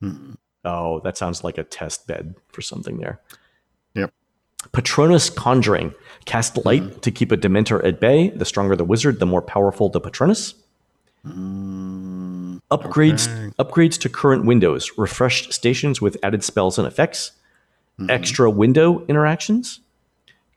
[0.02, 0.36] Mhm.
[0.64, 3.20] Oh, that sounds like a test bed for something there.
[3.94, 4.12] Yep.
[4.72, 5.94] Patronus Conjuring.
[6.24, 6.98] Cast light Hmm.
[7.00, 8.30] to keep a Dementor at bay.
[8.30, 10.54] The stronger the wizard, the more powerful the Patronus.
[11.26, 13.54] Mm, Upgrades Okay.
[13.58, 17.32] upgrades to current windows, refreshed stations with added spells and effects,
[18.08, 19.80] extra window interactions,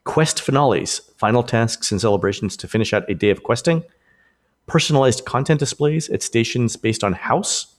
[0.04, 3.84] quest finales, final tasks and celebrations to finish out a day of questing,
[4.66, 7.74] personalized content displays at stations based on house,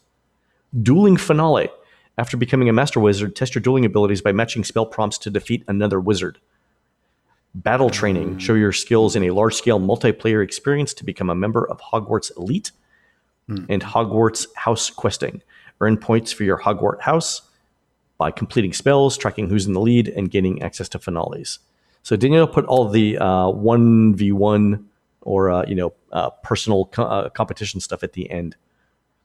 [0.82, 1.70] dueling finale.
[2.18, 5.64] After becoming a master wizard, test your dueling abilities by matching spell prompts to defeat
[5.68, 6.40] another wizard.
[7.56, 8.40] Battle training.
[8.40, 12.36] Show your skills in a large scale multiplayer experience to become a member of Hogwarts
[12.38, 12.72] Elite
[13.48, 15.42] and Hogwarts House questing.
[15.82, 17.42] Earn points for your Hogwarts house
[18.18, 21.60] by completing spells, tracking who's in the lead, and gaining access to finales.
[22.04, 24.86] So Danielle put all the uh, one v one
[25.22, 28.56] or uh, you know uh, personal co- uh, competition stuff at the end.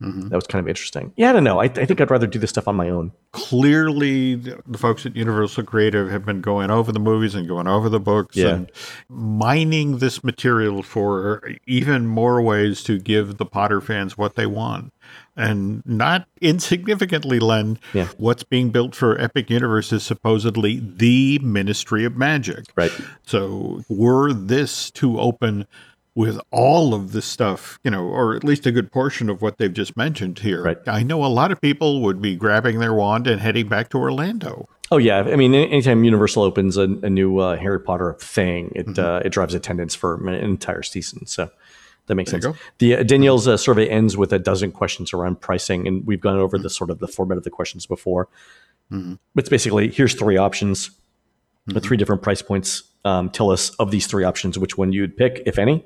[0.01, 1.13] That was kind of interesting.
[1.17, 1.59] Yeah, I don't know.
[1.59, 3.11] I, I think I'd rather do this stuff on my own.
[3.33, 7.67] clearly the the folks at Universal Creative have been going over the movies and going
[7.67, 8.51] over the books Yeah.
[8.55, 8.71] and
[9.09, 14.93] mining this material for even more ways to give the Potter fans what they want.
[15.39, 18.09] And not insignificantly, Len, Yeah.
[18.19, 22.65] what's being built for Epic Universe is supposedly the Ministry of Magic.
[22.77, 22.93] Right.
[23.27, 25.67] So were this to open
[26.15, 29.59] with all of this stuff, you know, or at least a good portion of what
[29.59, 30.79] they've just mentioned here, Right.
[30.89, 33.99] I know a lot of people would be grabbing their wand and heading back to
[33.99, 34.69] Orlando.
[34.91, 38.99] Oh yeah, I mean, anytime Universal opens a, a new uh, Harry Potter thing, it
[38.99, 41.27] uh, it drives attendance for an entire season.
[41.27, 41.51] So
[42.09, 42.57] that makes There sense.
[42.79, 46.37] The uh, Danielle's uh, survey ends with a dozen questions around pricing, and we've gone
[46.37, 48.29] over the sort of the format of the questions before.
[48.91, 50.91] But it's basically here's three options,
[51.67, 52.83] the three different price points.
[53.05, 55.85] Um, tell us of these three options which one you'd pick, if any,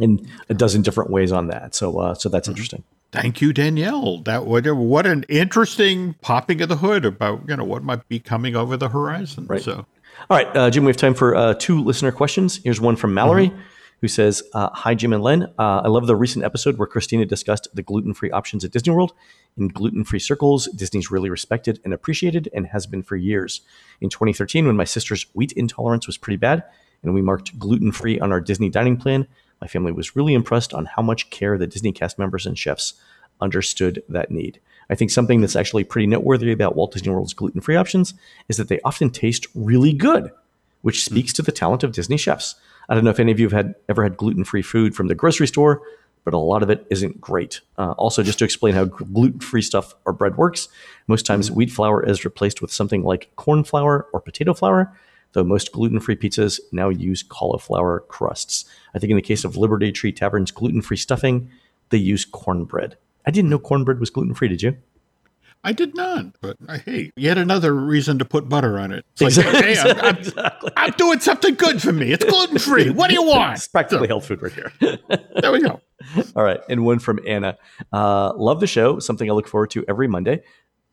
[0.00, 1.74] and a dozen different ways on that.
[1.74, 2.82] So uh, so that's interesting.
[3.12, 4.18] Thank you, Danielle.
[4.22, 8.18] That what what an interesting popping of the hood about you know what might be
[8.18, 9.46] coming over the horizon.
[9.46, 9.62] Right.
[9.62, 9.86] So
[10.30, 12.60] All right, uh, Jim, we have time for uh, two listener questions.
[12.64, 13.52] Here's one from Mallory,
[14.00, 15.44] who says, uh, "Hi, Jim and Len.
[15.58, 19.12] Uh, I love the recent episode where Christina discussed the gluten-free options at Disney World.
[19.56, 23.60] In gluten-free circles, Disney's really respected and appreciated, and has been for years.
[24.00, 26.62] In 2013, when my sister's wheat intolerance was pretty bad,
[27.02, 29.26] and we marked gluten free on our Disney dining plan.
[29.60, 32.94] My family was really impressed on how much care the Disney cast members and chefs
[33.40, 34.60] understood that need.
[34.90, 38.14] I think something that's actually pretty noteworthy about Walt Disney World's gluten free options
[38.48, 40.30] is that they often taste really good,
[40.82, 42.54] which speaks to the talent of Disney chefs.
[42.88, 45.08] I don't know if any of you have had ever had gluten free food from
[45.08, 45.82] the grocery store,
[46.24, 47.60] but a lot of it isn't great.
[47.76, 50.68] Uh, also, just to explain how gluten free stuff or bread works,
[51.06, 54.94] most times wheat flour is replaced with something like corn flour or potato flour,
[55.32, 58.64] though most gluten free pizzas now use cauliflower crusts.
[58.94, 61.50] I think in the case of Liberty Tree Tavern's gluten free stuffing,
[61.90, 62.96] they use cornbread.
[63.26, 64.76] I didn't know cornbread was gluten free, did you?
[65.64, 69.04] I did not, but uh, hey, yet another reason to put butter on it.
[69.20, 69.74] It's like, Exactly.
[69.74, 70.70] hey, I'm, I'm, exactly.
[70.76, 72.12] I'm doing something good for me.
[72.12, 72.90] It's gluten free.
[72.98, 73.56] What do you want?
[73.56, 74.72] It's practically health food right here.
[75.40, 75.80] There we go.
[76.34, 76.60] All right.
[76.68, 77.56] And one from Anna.
[77.92, 78.98] Uh, love the show.
[78.98, 80.42] Something I look forward to every Monday.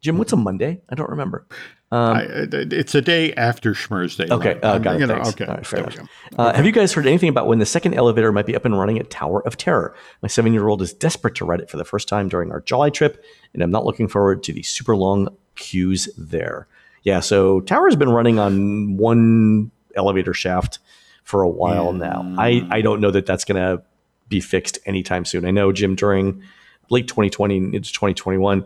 [0.06, 0.80] Jim, what's a Monday?
[0.88, 1.48] I don't remember.
[1.92, 4.32] Um, I, it's a day after Schmerz Day.
[4.32, 4.64] Okay, right?
[4.64, 5.30] uh, got it, you know, thanks.
[5.30, 6.08] Okay, right, fair enough.
[6.38, 8.78] Uh, Have you guys heard anything about when the second elevator might be up and
[8.78, 9.96] running at Tower of Terror?
[10.22, 12.62] My seven year old is desperate to ride it for the first time during our
[12.62, 16.68] July trip, and I'm not looking forward to the super long queues there.
[17.02, 20.78] Yeah, so Tower has been running on one elevator shaft
[21.24, 22.32] for a while now.
[22.38, 23.82] I, I don't know that that's going to
[24.30, 25.46] be fixed anytime soon.
[25.46, 26.44] I know, Jim, during
[26.92, 28.66] late 2020 into 2021,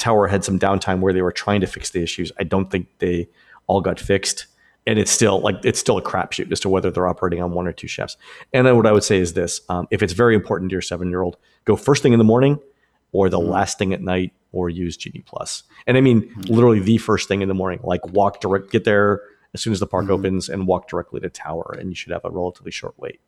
[0.00, 2.32] Tower had some downtime where they were trying to fix the issues.
[2.38, 3.28] I don't think they
[3.66, 4.46] all got fixed
[4.86, 7.66] and it's still like it's still a crapshoot as to whether they're operating on one
[7.66, 8.16] or two shafts.
[8.52, 10.82] And then what I would say is this: um, if it's very important to your
[10.82, 12.58] seven-year-old, go first thing in the morning,
[13.12, 13.50] or the mm-hmm.
[13.50, 15.62] last thing at night, or use Genie Plus.
[15.86, 16.52] And I mean mm-hmm.
[16.52, 17.80] literally the first thing in the morning.
[17.82, 19.20] Like walk direct, get there
[19.54, 20.12] as soon as the park mm-hmm.
[20.12, 23.20] opens, and walk directly to Tower, and you should have a relatively short wait,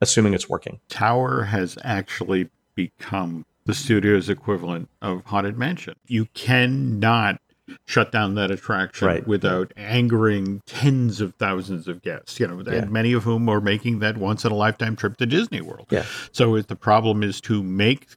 [0.00, 0.80] assuming it's working.
[0.88, 5.94] Tower has actually become the studio's equivalent of Haunted Mansion.
[6.06, 7.40] You cannot
[7.86, 9.26] shut down that attraction Right.
[9.26, 12.72] without angering tens of thousands of guests, you know, Yeah.
[12.82, 15.86] and many of whom are making that once in a lifetime trip to Disney World.
[15.90, 16.04] Yeah.
[16.32, 18.08] So if the problem is to make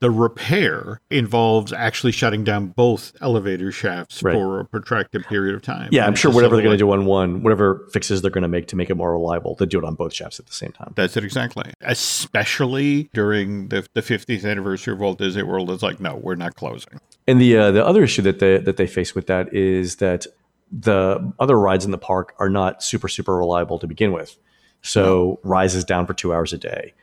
[0.00, 4.34] the repair involves actually shutting down both elevator shafts Right.
[4.34, 5.90] for a protracted period of time.
[5.92, 8.48] Yeah, I'm sure whatever they're going to do on one, whatever fixes they're going to
[8.48, 10.72] make to make it more reliable, they do it on both shafts at the same
[10.72, 10.92] time.
[10.96, 11.70] That's it exactly.
[11.82, 16.54] Especially during the, the 50th anniversary of Walt Disney World, it's like, no, we're not
[16.54, 16.98] closing.
[17.26, 20.26] And the uh, the other issue that they that they face with that is that
[20.72, 24.36] the other rides in the park are not super super reliable to begin with.
[24.82, 26.94] So Rise is down for two hours a day.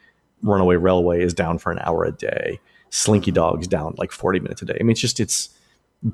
[0.41, 2.59] Runaway Railway is down for an hour a day.
[2.89, 4.77] Slinky Dog's down like 40 minutes a day.
[4.79, 5.49] I mean, it's just it's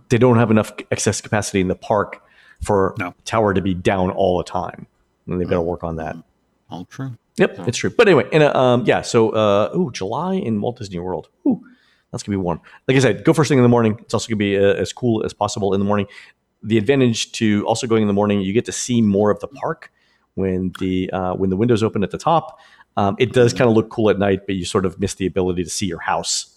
[0.10, 2.24] they don't have enough excess capacity in the park
[2.62, 3.14] for No.
[3.26, 4.88] Tower to be down all the time,
[5.28, 6.16] and they've got to work on that.
[6.70, 7.18] All true.
[7.38, 7.90] Yep, it's true.
[7.90, 9.02] But anyway, and uh, um, yeah.
[9.02, 11.30] So, uh, ooh, July in Walt Disney World.
[11.48, 11.64] Ooh,
[12.12, 12.62] that's gonna be warm.
[12.88, 13.98] Like I said, go first thing in the morning.
[14.00, 16.08] It's also gonna be uh, as cool as possible in the morning.
[16.62, 19.48] The advantage to also going in the morning, you get to see more of the
[19.48, 19.92] park
[20.36, 22.60] when the uh, when the windows open at the top.
[22.96, 25.26] Um, it does kind of look cool at night, but you sort of miss the
[25.26, 26.53] ability to see your house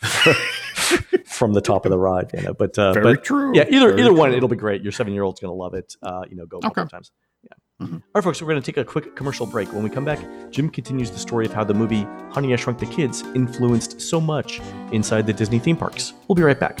[1.26, 2.30] from the top of the ride.
[2.34, 3.52] You know, but uh, Very but true.
[3.54, 4.82] yeah, either Very either one, it'll be great.
[4.82, 5.94] Your seven year old's gonna love it.
[6.02, 6.84] Uh, you know, go a Okay.
[6.86, 7.10] times.
[7.42, 7.86] Yeah.
[7.86, 9.72] All right, folks, we're going to take a quick commercial break.
[9.72, 10.18] When we come back,
[10.50, 14.20] Jim continues the story of how the movie Honey, I Shrunk the Kids influenced so
[14.20, 14.60] much
[14.92, 16.12] inside the Disney theme parks.
[16.28, 16.78] We'll be right back.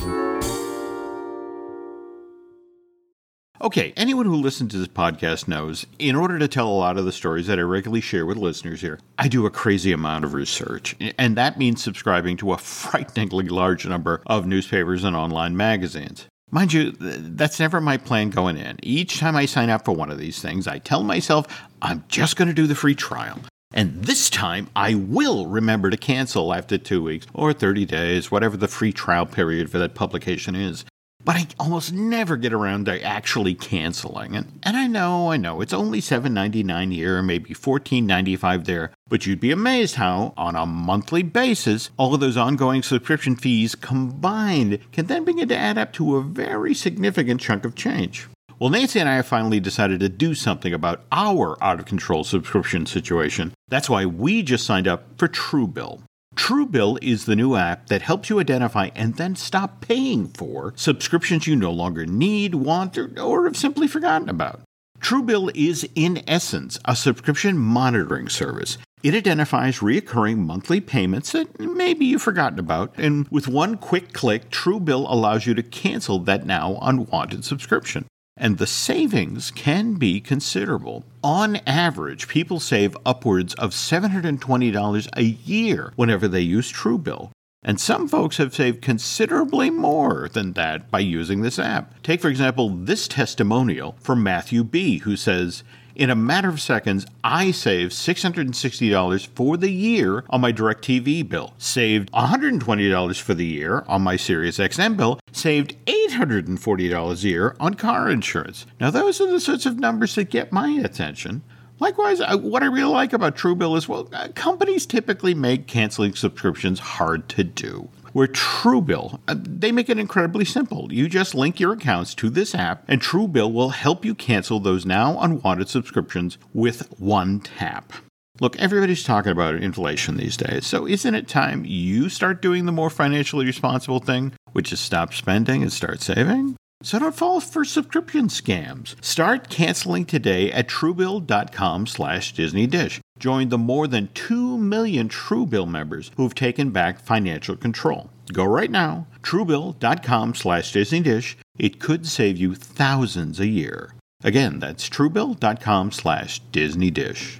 [3.62, 7.04] Okay, anyone who listens to this podcast knows in order to tell a lot of
[7.04, 10.32] the stories that I regularly share with listeners here, I do a crazy amount of
[10.32, 10.96] research.
[11.18, 16.26] And that means subscribing to a frighteningly large number of newspapers and online magazines.
[16.50, 18.78] Mind you, that's never my plan going in.
[18.82, 21.46] Each time I sign up for one of these things, I tell myself
[21.82, 23.40] I'm just going to do the free trial.
[23.74, 28.56] And this time, I will remember to cancel after two weeks or 30 days, whatever
[28.56, 30.86] the free trial period for that publication is.
[31.24, 34.46] But I almost never get around to actually canceling it.
[34.62, 38.90] And I know, I know, it's only $7.99 here, maybe $14.95 there.
[39.08, 43.74] But you'd be amazed how, on a monthly basis, all of those ongoing subscription fees
[43.74, 48.26] combined can then begin to add up to a very significant chunk of change.
[48.58, 52.24] Well, Nancy and I have finally decided to do something about our out of control
[52.24, 53.54] subscription situation.
[53.68, 56.02] That's why we just signed up for Truebill.
[56.40, 61.46] Truebill is the new app that helps you identify and then stop paying for subscriptions
[61.46, 64.62] you no longer need, want, or, or have simply forgotten about.
[65.00, 68.78] Truebill is, in essence, a subscription monitoring service.
[69.02, 74.50] It identifies reoccurring monthly payments that maybe you've forgotten about, and with one quick click,
[74.50, 78.06] Truebill allows you to cancel that now unwanted subscription.
[78.42, 81.04] And the savings can be considerable.
[81.22, 87.32] On average, people save upwards of $720 a year whenever they use Truebill.
[87.62, 92.02] And some folks have saved considerably more than that by using this app.
[92.02, 95.62] Take, for example, this testimonial from Matthew B., who says,
[95.96, 101.54] In a matter of seconds, I saved $660 for the year on my DirecTV bill,
[101.58, 107.74] saved $120 for the year on my Sirius XM bill, saved $840 a year on
[107.74, 108.66] car insurance.
[108.78, 111.42] Now, those are the sorts of numbers that get my attention.
[111.80, 116.14] Likewise, uh, what I really like about Truebill is well, uh, companies typically make canceling
[116.14, 117.88] subscriptions hard to do.
[118.12, 120.92] Where Truebill, uh, they make it incredibly simple.
[120.92, 124.84] You just link your accounts to this app, and Truebill will help you cancel those
[124.84, 127.92] now unwanted subscriptions with one tap.
[128.40, 132.72] Look, everybody's talking about inflation these days, so isn't it time you start doing the
[132.72, 136.56] more financially responsible thing, which is stop spending and start saving?
[136.82, 139.02] So don't fall for subscription scams.
[139.04, 143.00] Start canceling today at truebill.com slash Disney Dish.
[143.18, 148.08] Join the more than 2 million Truebill members who've taken back financial control.
[148.32, 151.36] Go right now, truebill.com slash Disney Dish.
[151.58, 153.92] It could save you thousands a year.
[154.24, 157.39] Again, that's truebill.com slash Disney Dish.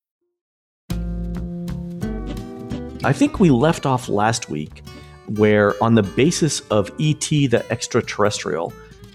[3.03, 4.83] I think we left off last week
[5.25, 7.47] where, on the basis of E.T.
[7.47, 8.71] the Extraterrestrial,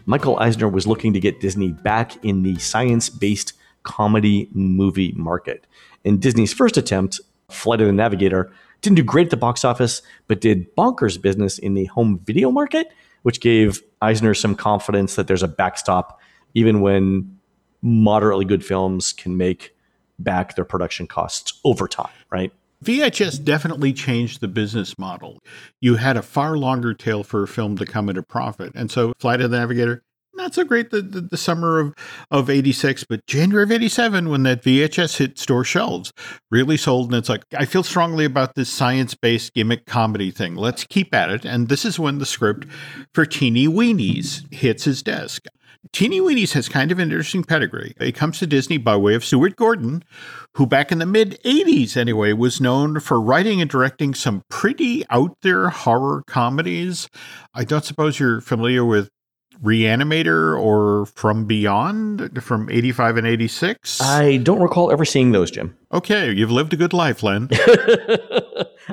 [0.06, 3.52] Michael Eisner was looking to get Disney back in the science based
[3.84, 5.68] comedy movie market.
[6.04, 10.02] And Disney's first attempt, Flight of the Navigator didn't do great at the box office,
[10.26, 12.88] but did bonkers business in the home video market,
[13.22, 16.20] which gave Eisner some confidence that there's a backstop
[16.54, 17.38] even when
[17.82, 19.76] moderately good films can make
[20.18, 22.52] back their production costs over time, right?
[22.84, 25.38] VHS definitely changed the business model.
[25.80, 28.72] You had a far longer tail for a film to come at a profit.
[28.74, 30.02] And so Flight of the Navigator,
[30.36, 31.94] not so great the, the, the, summer of,
[32.30, 36.12] of 86, but January of 87, when that VHS hit store shelves,
[36.50, 37.06] really sold.
[37.06, 40.54] And it's like, I feel strongly about this science based gimmick comedy thing.
[40.54, 41.44] Let's keep at it.
[41.44, 42.66] And this is when the script
[43.14, 45.46] for Teeny Weenies hits his desk.
[45.92, 47.94] Teeny Weenies has kind of an interesting pedigree.
[47.98, 50.04] It comes to Disney by way of Stuart Gordon,
[50.54, 55.04] who back in the mid 80s anyway was known for writing and directing some pretty
[55.10, 57.08] out there horror comedies.
[57.54, 59.10] I don't suppose you're familiar with
[59.62, 64.00] Reanimator or From Beyond from 85 and 86?
[64.00, 65.76] I don't recall ever seeing those, Jim.
[65.92, 67.48] Okay, you've lived a good life, Len.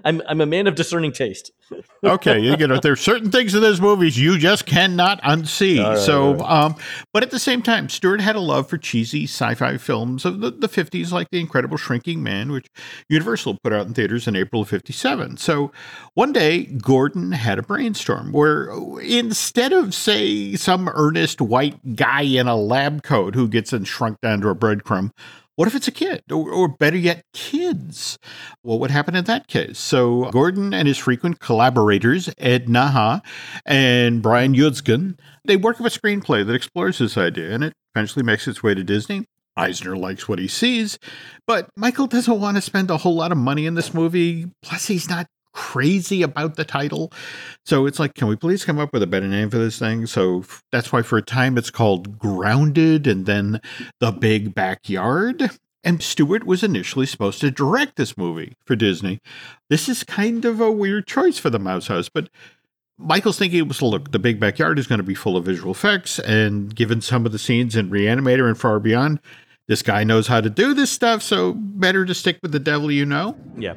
[0.06, 1.51] I'm I'm a man of discerning taste.
[2.03, 5.84] okay, you know there's certain things in those movies you just cannot unsee.
[5.84, 6.49] Right, so, right.
[6.49, 6.75] Um,
[7.12, 10.51] but at the same time, Stuart had a love for cheesy sci-fi films of the,
[10.51, 12.67] the 50s, like The Incredible Shrinking Man, which
[13.10, 15.38] Universal put out in theaters in April of '57.
[15.38, 15.71] So,
[16.13, 18.69] one day Gordon had a brainstorm where
[19.01, 24.41] instead of say some earnest white guy in a lab coat who gets shrunk down
[24.41, 25.12] to a breadcrumb,
[25.56, 28.18] what if it's a kid, or, or, better yet, kids?
[28.62, 29.78] What would happen in that case?
[29.78, 33.22] So Gordon and his frequent collaborators, Ed Naha
[33.66, 38.24] and Brian Yuzna, they work up a screenplay that explores this idea, and it eventually
[38.24, 39.26] makes its way to Disney.
[39.56, 40.98] Eisner likes what he sees,
[41.46, 44.48] but Michael doesn't want to spend a whole lot of money in this movie.
[44.63, 47.12] Plus, he's not crazy about the title.
[47.66, 50.06] So it's like, can we please come up with a better name for this thing?
[50.06, 53.62] So that's why for a time it's called Grounded and then
[54.00, 55.52] The Big Backyard.
[55.84, 59.20] And Stuart was initially supposed to direct this movie for Disney.
[59.70, 62.30] This is kind of a weird choice for the Mouse House, but
[62.98, 65.72] Michael's thinking it was look, the big backyard is going to be full of visual
[65.72, 69.20] effects, and given some of the scenes in Reanimator and Far Beyond,
[69.68, 72.92] this guy knows how to do this stuff, so better to stick with the devil
[72.92, 73.36] you know.
[73.58, 73.76] Yeah.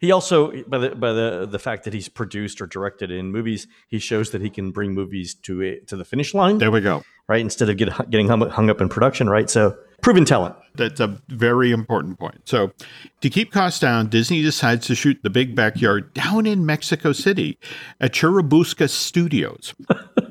[0.00, 3.66] He also, by the by the the fact that he's produced or directed in movies,
[3.88, 6.58] he shows that he can bring movies to a, to the finish line.
[6.58, 7.02] There we go.
[7.28, 9.28] Right, instead of get, getting hung, hung up in production.
[9.28, 10.54] Right, so proven talent.
[10.76, 12.42] That's a very important point.
[12.44, 12.72] So,
[13.20, 17.58] to keep costs down, Disney decides to shoot the big backyard down in Mexico City
[18.00, 19.74] at Churubusco Studios.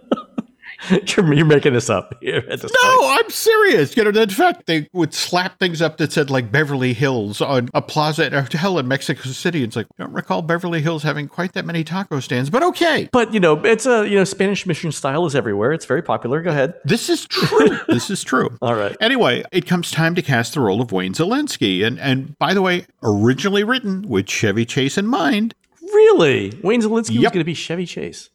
[1.18, 3.20] you're, you're, making this up here at this No, point.
[3.20, 3.96] I'm serious.
[3.96, 7.70] You know, in fact, they would slap things up that said like Beverly Hills on
[7.74, 9.64] a plaza at a hotel in Mexico City.
[9.64, 13.10] It's like, I don't recall Beverly Hills having quite that many taco stands, but okay.
[13.12, 15.72] But, you know, it's a, you know, Spanish mission style is everywhere.
[15.74, 16.42] It's very popular.
[16.42, 16.76] Go ahead.
[16.84, 17.80] This is true.
[17.88, 18.50] this is true.
[18.62, 18.96] All right.
[19.00, 21.86] Anyway, it comes time to cast the role of Wayne Szalinski.
[21.86, 25.56] And, and by the way, originally written with Chevy Chase in mind.
[25.82, 26.54] Really?
[26.64, 27.24] Wayne Szalinski yep.
[27.24, 28.30] was going to be Chevy Chase.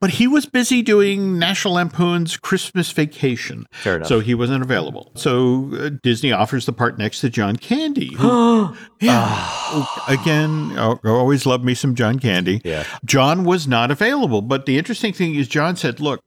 [0.00, 3.66] But he was busy doing National Lampoon's Christmas Vacation.
[3.70, 4.08] Fair enough.
[4.08, 5.12] So he wasn't available.
[5.14, 8.14] So uh, Disney offers the part next to John Candy.
[8.14, 9.84] who- yeah.
[10.08, 12.62] Again, I always love me some John Candy.
[12.64, 12.84] Yeah.
[13.04, 14.40] John was not available.
[14.40, 16.24] But the interesting thing is, John said, Look,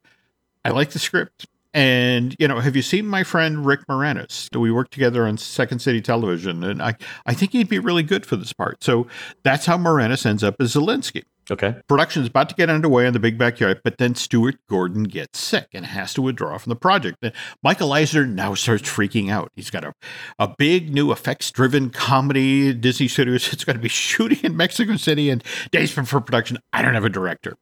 [0.63, 1.47] I like the script.
[1.75, 4.55] And, you know, have you seen my friend Rick Moranis?
[4.55, 6.93] We worked together on Second City Television, and I,
[7.25, 8.83] I think he'd be really good for this part.
[8.83, 9.07] So
[9.41, 11.23] that's how Moranis ends up as Szalinski.
[11.51, 11.75] Okay.
[11.87, 15.39] Production is about to get underway in the big backyard, but then Stuart Gordon gets
[15.39, 17.17] sick and has to withdraw from the project.
[17.21, 19.51] And Michael Eisner now starts freaking out.
[19.55, 19.93] He's got a,
[20.39, 23.51] a big new effects driven comedy Disney Studios.
[23.53, 26.57] It's going to be shooting in Mexico City and days before production.
[26.73, 27.55] I don't have a director.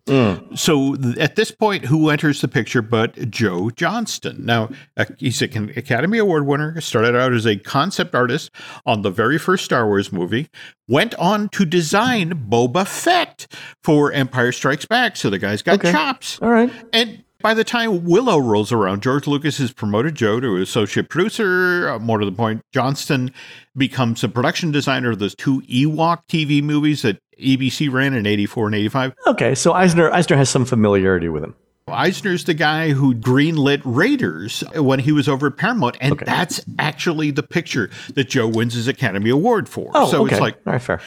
[0.56, 4.46] So th- at this point, who enters the picture but Joe Johnston?
[4.46, 8.52] Now, uh, he's an Academy Award winner, started out as a concept artist
[8.86, 10.50] on the very first Star Wars movie,
[10.88, 13.48] went on to design Boba Fett
[13.84, 15.16] for Empire Strikes Back.
[15.16, 15.92] So the guy's got Okay.
[15.92, 16.40] chops.
[16.42, 16.72] All right.
[16.94, 21.90] And by the time Willow rolls around, George Lucas has promoted Joe to associate producer.
[21.90, 23.34] Uh, more to the point, Johnston
[23.76, 28.68] becomes a production designer of those two Ewok TV movies that ABC ran in 84
[28.68, 29.14] and 85.
[29.28, 29.56] Okay.
[29.56, 31.56] So Eisner Eisner has some familiarity with him.
[31.92, 36.26] Eisner's the guy who greenlit Raiders when he was over at Paramount, and Okay.
[36.26, 39.92] that's actually the picture that Joe wins his Academy Award for.
[39.94, 40.34] Oh, so okay.
[40.36, 41.00] it's like all right, fair.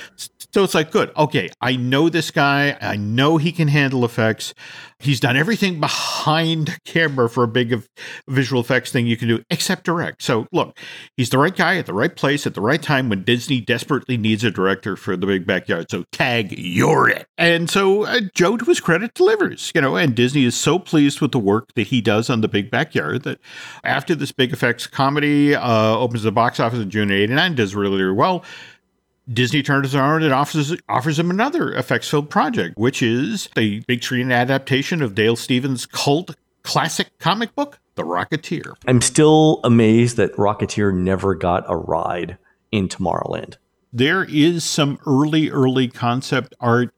[0.52, 1.10] so it's like, good.
[1.16, 2.76] Okay, I know this guy.
[2.80, 4.54] I know he can handle effects.
[5.00, 7.82] He's done everything behind camera for a big
[8.28, 10.22] visual effects thing you can do, except direct.
[10.22, 10.78] So look,
[11.16, 14.16] he's the right guy at the right place at the right time when Disney desperately
[14.16, 15.90] needs a director for the big backyard.
[15.90, 17.26] So tag, you're it.
[17.36, 19.72] And so uh, Joe, to his credit, delivers.
[19.74, 22.48] You know, and Disney is so pleased with the work that he does on the
[22.48, 23.40] big backyard that
[23.82, 27.74] after this big effects comedy uh, opens the box office in June of '89, does
[27.74, 28.44] really, really well.
[29.32, 34.02] Disney turns around and offers offers him another effects filled project, which is a big
[34.02, 38.74] screen adaptation of Dave Stevens' cult classic comic book, The Rocketeer.
[38.86, 42.36] I'm still amazed that Rocketeer never got a ride
[42.72, 43.56] in Tomorrowland.
[43.92, 46.92] There is some early, early concept art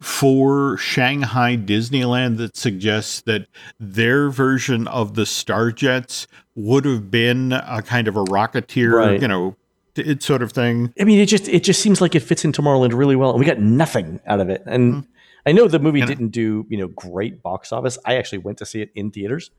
[0.00, 3.46] for Shanghai Disneyland that suggests that
[3.80, 9.20] their version of the Starjets would have been a kind of a Rocketeer, Right.
[9.20, 9.56] you know,
[9.96, 10.92] it sort of thing.
[11.00, 13.40] I mean, it just it just seems like it fits in Tomorrowland really well, and
[13.40, 14.62] we got nothing out of it.
[14.66, 15.10] And Mm-hmm.
[15.46, 17.96] I know the movie didn't do you know great box office.
[18.04, 19.50] I actually went to see it in theaters.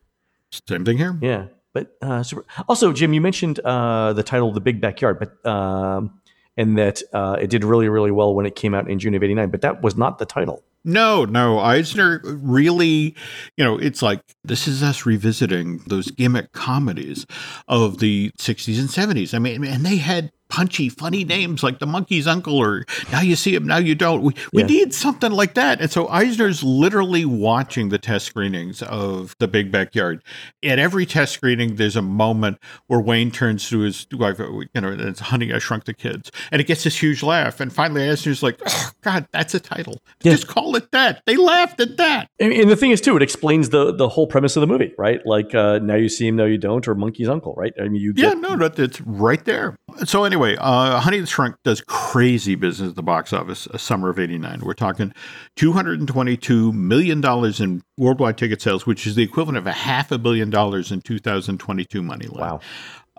[0.67, 1.17] Same thing here.
[1.19, 2.45] Yeah, but uh, super.
[2.67, 6.21] Also, Jim, you mentioned uh, the title "The Big Backyard," but um,
[6.59, 9.23] and that uh, it did really really well when it came out in June of
[9.23, 9.49] '89.
[9.49, 10.61] But that was not the title.
[10.83, 11.59] No, no.
[11.59, 13.15] Eisner really,
[13.57, 17.25] you know, it's like this is us revisiting those gimmick comedies
[17.67, 19.33] of the 60s and 70s.
[19.33, 23.35] I mean, and they had punchy, funny names like the monkey's uncle or now you
[23.35, 24.21] see him, now you don't.
[24.21, 24.67] We, we Yeah.
[24.67, 25.79] need something like that.
[25.81, 30.23] And so Eisner's literally watching the test screenings of The Big Backyard.
[30.63, 34.89] At every test screening, there's a moment where Wayne turns to his wife, you know,
[34.89, 36.31] and it's Honey, I Shrunk the Kids.
[36.51, 37.59] And it gets this huge laugh.
[37.59, 40.01] And finally, Eisner's like, oh, God, that's a title.
[40.23, 40.31] Yeah.
[40.31, 41.21] Just call it that.
[41.25, 42.29] They laughed at that.
[42.39, 44.93] And, and the thing is, too, it explains the the whole premise of the movie,
[44.97, 45.19] right?
[45.25, 47.73] Like uh, now you see him, now you don't, or monkey's uncle, right?
[47.79, 49.77] I mean, you Yeah, no, that it's right there.
[50.05, 53.67] So anyway, uh, Honey the Shrunk does crazy business at the box office.
[53.67, 55.13] A summer of '89, we're talking
[55.55, 60.17] 222 million dollars in worldwide ticket sales, which is the equivalent of a half a
[60.17, 62.27] billion dollars in 2022 money.
[62.31, 62.61] Wow.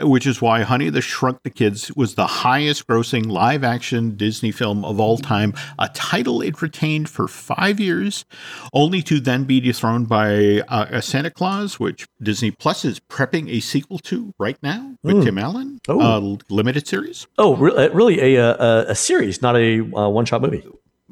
[0.02, 4.50] Which is why Honey the Shrunk the Kids was the highest grossing live action Disney
[4.50, 8.24] film of all time, a title it retained for five years,
[8.72, 13.50] only to then be dethroned by uh, a Santa Clause, which Disney Plus is prepping
[13.50, 16.00] a sequel to right now with Tim Allen, Oh.
[16.00, 17.26] uh, limited series.
[17.38, 18.36] Oh, re- uh, really?
[18.36, 20.62] A, a a series, not a uh, one shot movie.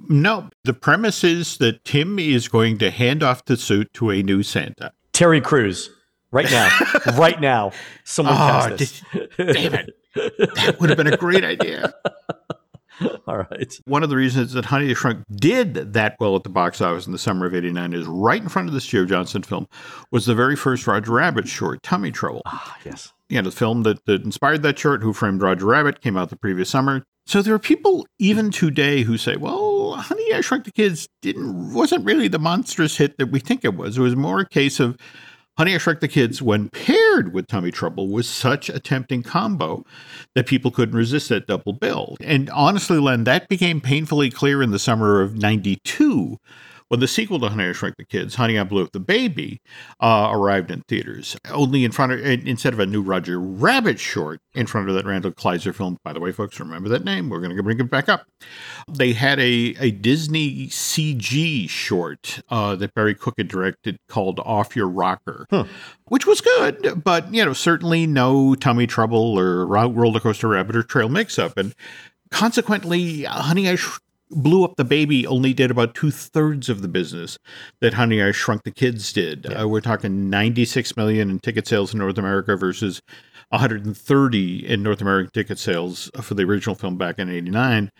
[0.08, 4.22] No, the premise is that Tim is going to hand off the suit to a
[4.22, 4.92] new Santa.
[5.12, 5.90] Terry Crews,
[6.30, 6.70] right now,
[7.18, 7.72] right now.
[8.04, 9.02] Someone Oh, cast this.
[9.36, 9.90] Damn it.
[10.14, 11.94] That would have been a great idea.
[13.28, 13.72] All right.
[13.84, 17.06] One of the reasons that Honey the Shrunk did that well at the box office
[17.06, 19.68] in the summer of 89 is right in front of this Joe Johnston film
[20.10, 22.42] was the very first Roger Rabbit short, Tummy Trouble.
[22.46, 23.12] Ah, yes.
[23.28, 26.30] You know, the film that, that inspired that short, Who Framed Roger Rabbit, came out
[26.30, 27.04] the previous summer.
[27.26, 31.72] So there are people even today who say, well, Honey, I Shrunk the Kids didn't
[31.74, 33.96] wasn't really the monstrous hit that we think it was.
[33.98, 34.96] It was more a case of
[35.58, 39.84] Honey, I Shrunk the Kids, when paired with Tummy Trouble, was such a tempting combo
[40.36, 42.16] that people couldn't resist that double bill.
[42.20, 46.38] And honestly, Len, that became painfully clear in the summer of 92
[46.88, 49.60] when the sequel to Honey I Shrunk the Kids, Honey I Blew Up the Baby,
[50.00, 51.36] uh, arrived in theaters.
[51.50, 55.04] Only in front of instead of a new Roger Rabbit short in front of that
[55.04, 55.98] Randall Kleiser film.
[56.02, 57.28] By the way, folks, remember that name.
[57.28, 58.26] We're going to bring it back up.
[58.88, 64.74] They had a a Disney CG short uh, that Barry Cook had directed called Off
[64.74, 65.64] Your Rocker, huh.
[66.06, 70.82] which was good, but you know certainly no tummy trouble or roller coaster rabbit or
[70.82, 71.74] trail mix up, and
[72.30, 73.98] consequently, Honey I Sh-
[74.30, 77.38] blew up the baby only did about two thirds of the business
[77.80, 79.46] that Honey I Shrunk the Kids did.
[79.50, 79.62] Yeah.
[79.62, 83.00] Uh, we're talking 96 million in ticket sales in North America versus
[83.50, 87.90] 130 in North American ticket sales for the original film back in 89.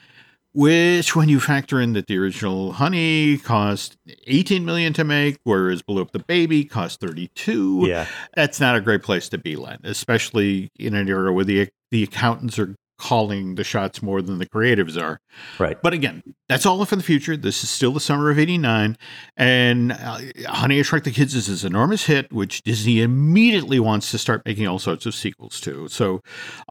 [0.54, 5.82] Which, when you factor in that the original Honey cost 18 million to make, whereas
[5.82, 9.78] Blew Up the Baby cost 32, yeah, that's not a great place to be, Len,
[9.84, 14.46] especially in an era where the the accountants are calling the shots more than the
[14.46, 15.20] creatives are.
[15.58, 15.80] Right.
[15.80, 17.36] But again, that's all for the future.
[17.36, 18.96] This is still the summer of 89.
[19.36, 20.18] And uh,
[20.48, 24.42] Honey, I Shrunk the Kids is this enormous hit, which Disney immediately wants to start
[24.44, 25.88] making all sorts of sequels to.
[25.88, 26.22] So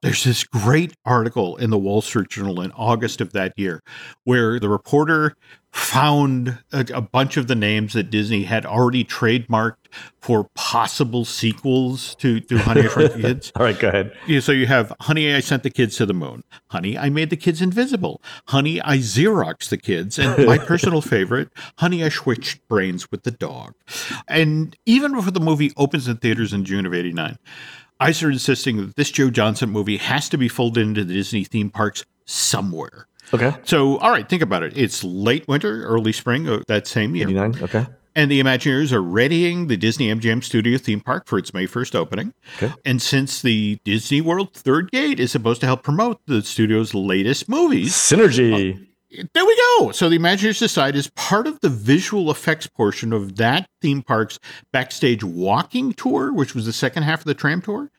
[0.02, 3.82] there's this great article in the Wall Street Journal in August of that year
[4.24, 5.34] where the reporter
[5.72, 9.76] found a, a, bunch of the names that Disney had already trademarked
[10.20, 13.52] for possible sequels to, to Honey, I Shrunk the Kids.
[13.54, 14.12] All right, go ahead.
[14.26, 16.42] Yeah, so you have Honey, I Sent the Kids to the Moon.
[16.70, 18.22] Honey, I Made the Kids Invisible.
[18.48, 20.18] Honey, I Xeroxed the Kids.
[20.18, 23.74] And my personal favorite, Honey, I Switched Brains with the Dog.
[24.26, 27.38] And even before the movie opens in theaters in June of 89,
[28.00, 31.44] I started insisting that this Joe Johnston movie has to be folded into the Disney
[31.44, 33.07] theme parks somewhere.
[33.32, 33.54] Okay.
[33.64, 34.76] So, all right, think about it.
[34.76, 37.28] It's late winter, early spring of that same year.
[37.28, 37.86] 89, okay.
[38.14, 41.94] And the Imagineers are readying the Disney MGM Studio theme park for its May 1st
[41.94, 42.34] opening.
[42.56, 42.72] Okay.
[42.84, 47.48] And since the Disney World Third Gate is supposed to help promote the studio's latest
[47.48, 48.74] movies, Synergy.
[48.74, 49.90] Uh, there we go.
[49.92, 54.38] So the Imagineers decide is part of the visual effects portion of that theme park's
[54.70, 57.90] backstage walking tour, which was the second half of the tram tour,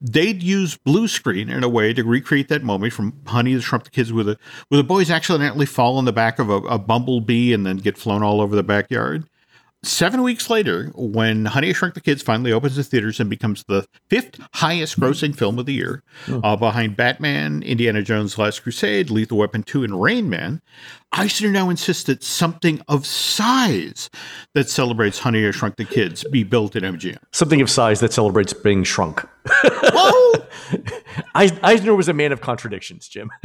[0.00, 3.84] they'd use blue screen in a way to recreate that moment from Honey the Shrunk
[3.84, 4.38] the Kids with a
[4.70, 7.98] with the boys accidentally fall on the back of a, a bumblebee and then get
[7.98, 9.28] flown all over the backyard.
[9.84, 13.64] Seven weeks later, when Honey I Shrunk the Kids finally opens the theaters and becomes
[13.64, 16.40] the fifth highest grossing film of the year, oh.
[16.44, 20.62] uh, behind Batman, Indiana Jones' Last Crusade, Lethal Weapon 2, and Rain Man,
[21.10, 24.08] Eisner now insists that something of size
[24.54, 27.18] that celebrates Honey I Shrunk the Kids be built at MGM.
[27.32, 29.26] Something of size that celebrates being shrunk.
[31.34, 33.30] Eisner was a man of contradictions, Jim.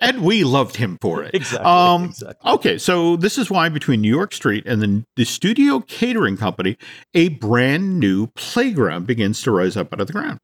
[0.00, 1.34] and we loved him for it.
[1.34, 2.50] Exactly, um, exactly.
[2.52, 6.76] Okay, so this is why between New York Street and the, the studio catering company,
[7.14, 10.38] a brand new playground begins to rise up out of the ground.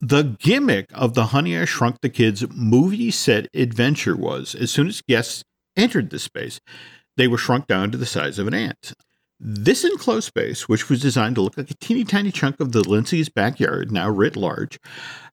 [0.00, 4.88] The gimmick of the Honey I Shrunk the Kids movie set adventure was as soon
[4.88, 5.44] as guests
[5.76, 6.60] entered the space,
[7.16, 8.92] they were shrunk down to the size of an ant.
[9.38, 12.86] This enclosed space, which was designed to look like a teeny tiny chunk of the
[12.88, 14.78] Lindsay's backyard, now writ large,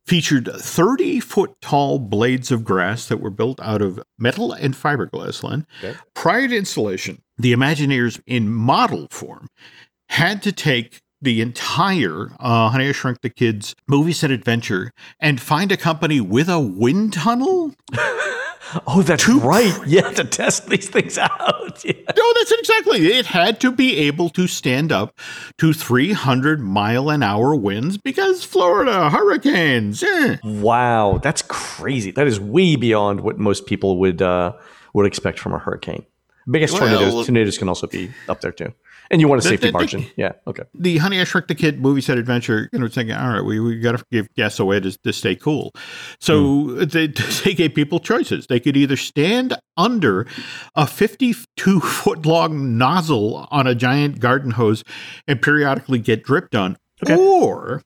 [0.05, 5.43] featured 30 foot tall blades of grass that were built out of metal and fiberglass,
[5.43, 5.65] Len.
[5.83, 5.97] Okay.
[6.13, 9.47] Prior to installation, the Imagineers in model form
[10.09, 15.39] had to take the entire uh, Honey I Shrunk the Kids movie set adventure and
[15.39, 17.73] find a company with a wind tunnel.
[18.87, 19.77] Oh, that's to, right.
[19.87, 21.61] Yeah, to test these things out.
[21.83, 21.93] Yeah.
[22.15, 23.07] No, that's exactly.
[23.07, 25.19] It had to be able to stand up
[25.57, 30.03] to 300 mile an hour winds because Florida hurricanes.
[30.03, 30.37] Eh.
[30.43, 32.11] Wow, that's crazy.
[32.11, 34.53] That is way beyond what most people would uh,
[34.93, 36.05] would expect from a hurricane.
[36.49, 38.73] Biggest well, tornadoes, tornadoes can also be up there too
[39.13, 40.01] and you want a safety the, the, margin.
[40.01, 40.31] The, yeah.
[40.47, 40.63] Okay.
[40.73, 43.59] The Honey I Shrunk the Kid movie set adventure, you know, thinking, all right, we,
[43.59, 45.71] we got to give guests a way to, to stay cool.
[46.19, 46.91] So mm.
[46.91, 47.07] they,
[47.43, 48.47] they gave people choices.
[48.47, 50.25] They could either stand under
[50.75, 54.83] a 52 foot long nozzle on a giant garden hose
[55.27, 57.15] and periodically get dripped on, okay.
[57.15, 57.83] or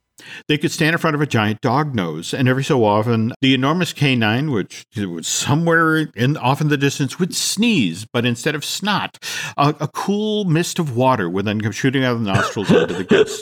[0.48, 3.54] they could stand in front of a giant dog nose, and every so often, the
[3.54, 8.66] enormous canine, which was somewhere in off in the distance, would sneeze, but instead of
[8.66, 9.18] snot,
[9.58, 12.94] a, a cool mist of water would then come shooting out of the nostrils into
[12.94, 13.42] the guest.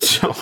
[0.00, 0.34] so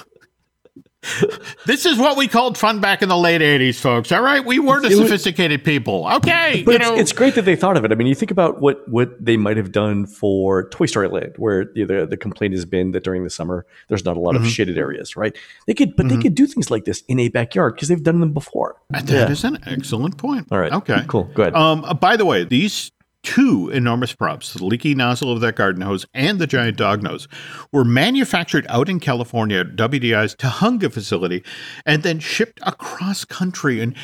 [1.67, 4.13] this is what we called fun back in the late 80s, folks.
[4.13, 4.45] All right.
[4.45, 6.07] We weren't a sophisticated people.
[6.07, 6.63] Okay.
[6.65, 7.93] But it's, it's, great that they thought of it.
[7.93, 11.35] I mean, you think about what, what they might have done for Toy Story Land,
[11.39, 14.35] where the, the, the complaint has been that during the summer, there's not a lot
[14.35, 14.45] mm-hmm.
[14.45, 15.37] of shaded areas, right?
[15.67, 16.17] They could, but mm-hmm.
[16.17, 18.77] they could do things like this in a backyard because they've done them before.
[18.91, 19.31] That yeah.
[19.31, 20.49] is an excellent point.
[20.51, 20.73] All right.
[20.73, 21.03] Okay.
[21.09, 21.25] Cool.
[21.35, 21.55] Go ahead.
[21.55, 22.93] Um, uh, by the way, these
[23.23, 27.29] two enormous props, the leaky nozzle of that garden hose and the giant dog nose,
[27.73, 31.45] were manufactured out in California at WDI's Tujunga facility
[31.85, 33.95] and then shipped across country and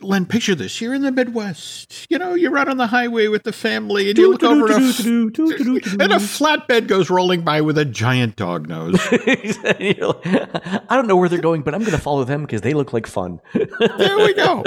[0.00, 0.80] Len, picture this.
[0.80, 2.06] You're in the Midwest.
[2.10, 4.84] You know, you're out on the highway with the family and you look over and
[4.84, 8.96] a, and a flatbed goes rolling by with a giant dog nose.
[9.10, 12.92] I don't know where they're going, but I'm going to follow them because they look
[12.92, 13.40] like fun.
[13.54, 14.64] there we go.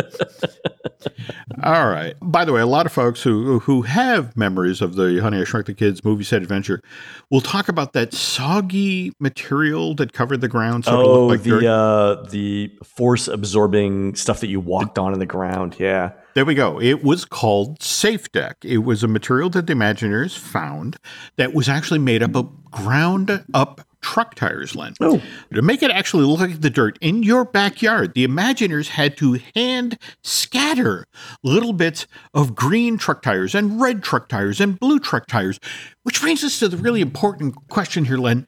[1.64, 2.16] All right.
[2.22, 5.44] By the way, a lot of folks who who have memories of the Honey I
[5.44, 6.82] Shrunk the Kids movie set adventure
[7.30, 10.86] will talk about that soggy material that covered the ground.
[10.88, 15.76] Oh, looked like the uh, the force absorbing stuff that you walked on the ground.
[15.80, 16.12] Yeah.
[16.34, 16.80] There we go.
[16.80, 18.58] It was called Safe Deck.
[18.64, 20.98] It was a material that the Imagineers found
[21.36, 24.94] that was actually made up of ground up truck tires, Len.
[25.02, 25.22] Oh.
[25.54, 29.40] To make it actually look like the dirt in your backyard, the Imagineers had to
[29.56, 31.06] hand scatter
[31.44, 35.60] little bits of green truck tires and red truck tires and blue truck tires,
[36.04, 38.48] which brings us to the really important question here, Len.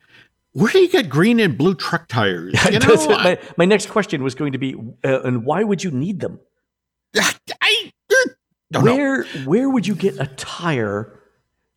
[0.54, 2.54] Where do you get green and blue truck tires?
[2.72, 3.12] You know, That's it.
[3.12, 6.20] I, my, my next question was going to be, uh, and why would you need
[6.20, 6.40] them?
[7.18, 8.16] I uh,
[8.72, 8.95] don't know.
[8.95, 11.20] where where would you get a tire?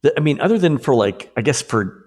[0.02, 2.04] That, I mean, other than for like, I guess for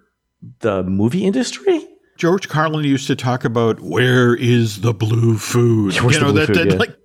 [0.60, 1.86] the movie industry.
[2.18, 5.94] George Carlin used to talk about where is the blue food?
[6.02, 6.76] Where's you know that, food, that yeah.
[6.76, 6.97] like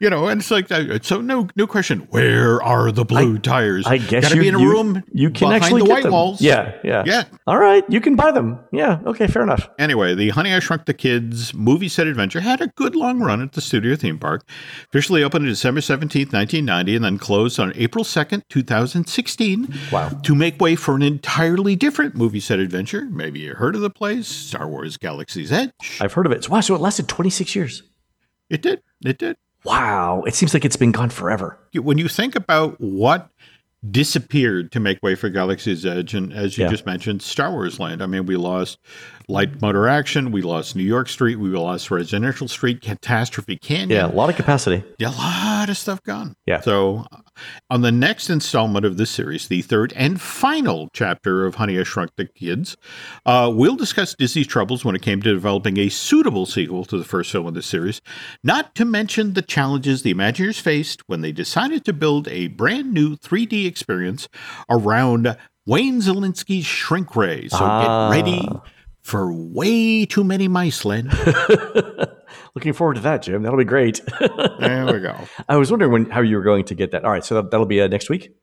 [0.00, 1.20] you know, and it's like uh, so.
[1.20, 2.00] No, no question.
[2.10, 3.86] Where are the blue tires?
[3.86, 5.02] I guess gotta you, be in a you- room.
[5.12, 6.12] You can actually the get white them.
[6.12, 6.40] walls.
[6.40, 7.24] Yeah, yeah, yeah.
[7.46, 8.58] All right, you can buy them.
[8.72, 9.00] Yeah.
[9.06, 9.26] Okay.
[9.26, 9.68] Fair enough.
[9.78, 13.40] Anyway, the Honey I Shrunk the Kids movie set adventure had a good long run
[13.40, 14.46] at the studio theme park.
[14.88, 19.74] Officially opened on December 17th, 1990, and then closed on April 2nd, 2016.
[19.92, 20.08] Wow.
[20.08, 23.06] To make way for an entirely different movie set adventure.
[23.10, 25.70] Maybe you heard of the place Star Wars Galaxy's Edge.
[26.00, 26.48] I've heard of it.
[26.48, 26.60] Wow.
[26.60, 27.82] So it lasted 26 years.
[28.50, 28.82] It did.
[29.04, 29.36] It did.
[29.64, 30.22] Wow.
[30.26, 31.58] It seems like it's been gone forever.
[31.74, 33.30] when you think about what
[33.90, 36.70] disappeared to make way for Galaxy's Edge, and as you Yeah.
[36.70, 38.02] just mentioned, Star Wars Land.
[38.02, 38.78] I mean, we lost
[39.28, 43.90] Light Motor Action, we lost New York Street, we lost Residential Street, Catastrophe Canyon.
[43.90, 44.06] Yeah.
[44.06, 44.82] A lot of capacity.
[44.98, 46.34] Yeah, a lot of stuff gone.
[46.46, 46.60] Yeah.
[46.60, 47.18] So, uh,
[47.70, 51.82] on the next installment of this series, the third and final chapter of Honey I
[51.82, 52.76] Shrunk the Kids,
[53.26, 57.04] uh, we'll discuss Disney's troubles when it came to developing a suitable sequel to the
[57.04, 58.00] first film in the series,
[58.42, 62.92] not to mention the challenges the Imagineers faced when they decided to build a brand
[62.92, 64.28] new 3D experience
[64.70, 65.36] around
[65.66, 67.48] Wayne Szalinski's Shrink Ray.
[67.48, 68.10] So, Ah.
[68.10, 68.48] get ready
[69.02, 71.10] for way too many mice, Len.
[72.54, 73.42] Looking forward to that, Jim.
[73.42, 74.00] That'll be great.
[74.60, 75.16] there we go.
[75.48, 77.04] I was wondering when how you were going to get that.
[77.04, 77.24] All right.
[77.24, 78.36] So that, that'll be uh, next week.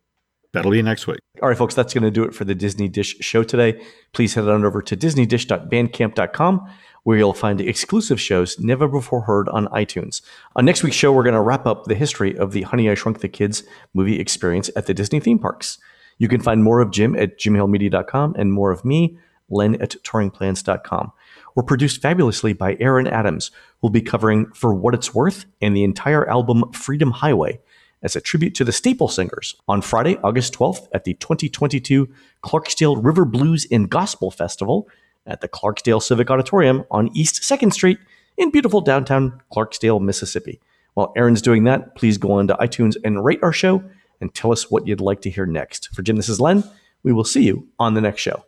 [0.53, 1.19] That'll be next week.
[1.41, 3.81] All right, folks, that's going to do it for the Disney Dish show today.
[4.11, 6.69] Please head on over to disneydish.bandcamp.com
[7.03, 10.21] where you'll find exclusive shows never before heard on iTunes.
[10.55, 12.95] On next week's show, we're going to wrap up the history of the Honey I
[12.95, 15.79] Shrunk the Kids movie experience at the Disney theme parks.
[16.17, 19.17] You can find more of Jim at jimhillmedia.com and more of me,
[19.49, 21.11] Len at touringplans.com.
[21.55, 25.83] We're produced fabulously by Aaron Adams, who'll be covering For What It's Worth and the
[25.83, 27.59] entire album Freedom Highway
[28.01, 32.09] as a tribute to the Staple Singers on Friday, August 12th at the 2022
[32.43, 34.87] Clarksdale River Blues and Gospel Festival
[35.25, 37.99] at the Clarksdale Civic Auditorium on East 2nd Street
[38.37, 40.59] in beautiful downtown Clarksdale, Mississippi.
[40.93, 43.83] While Aaron's doing that, please go on to iTunes and rate our show
[44.19, 45.93] and tell us what you'd like to hear next.
[45.93, 46.63] For Jim, this is Len.
[47.03, 48.43] We will see you on the next show.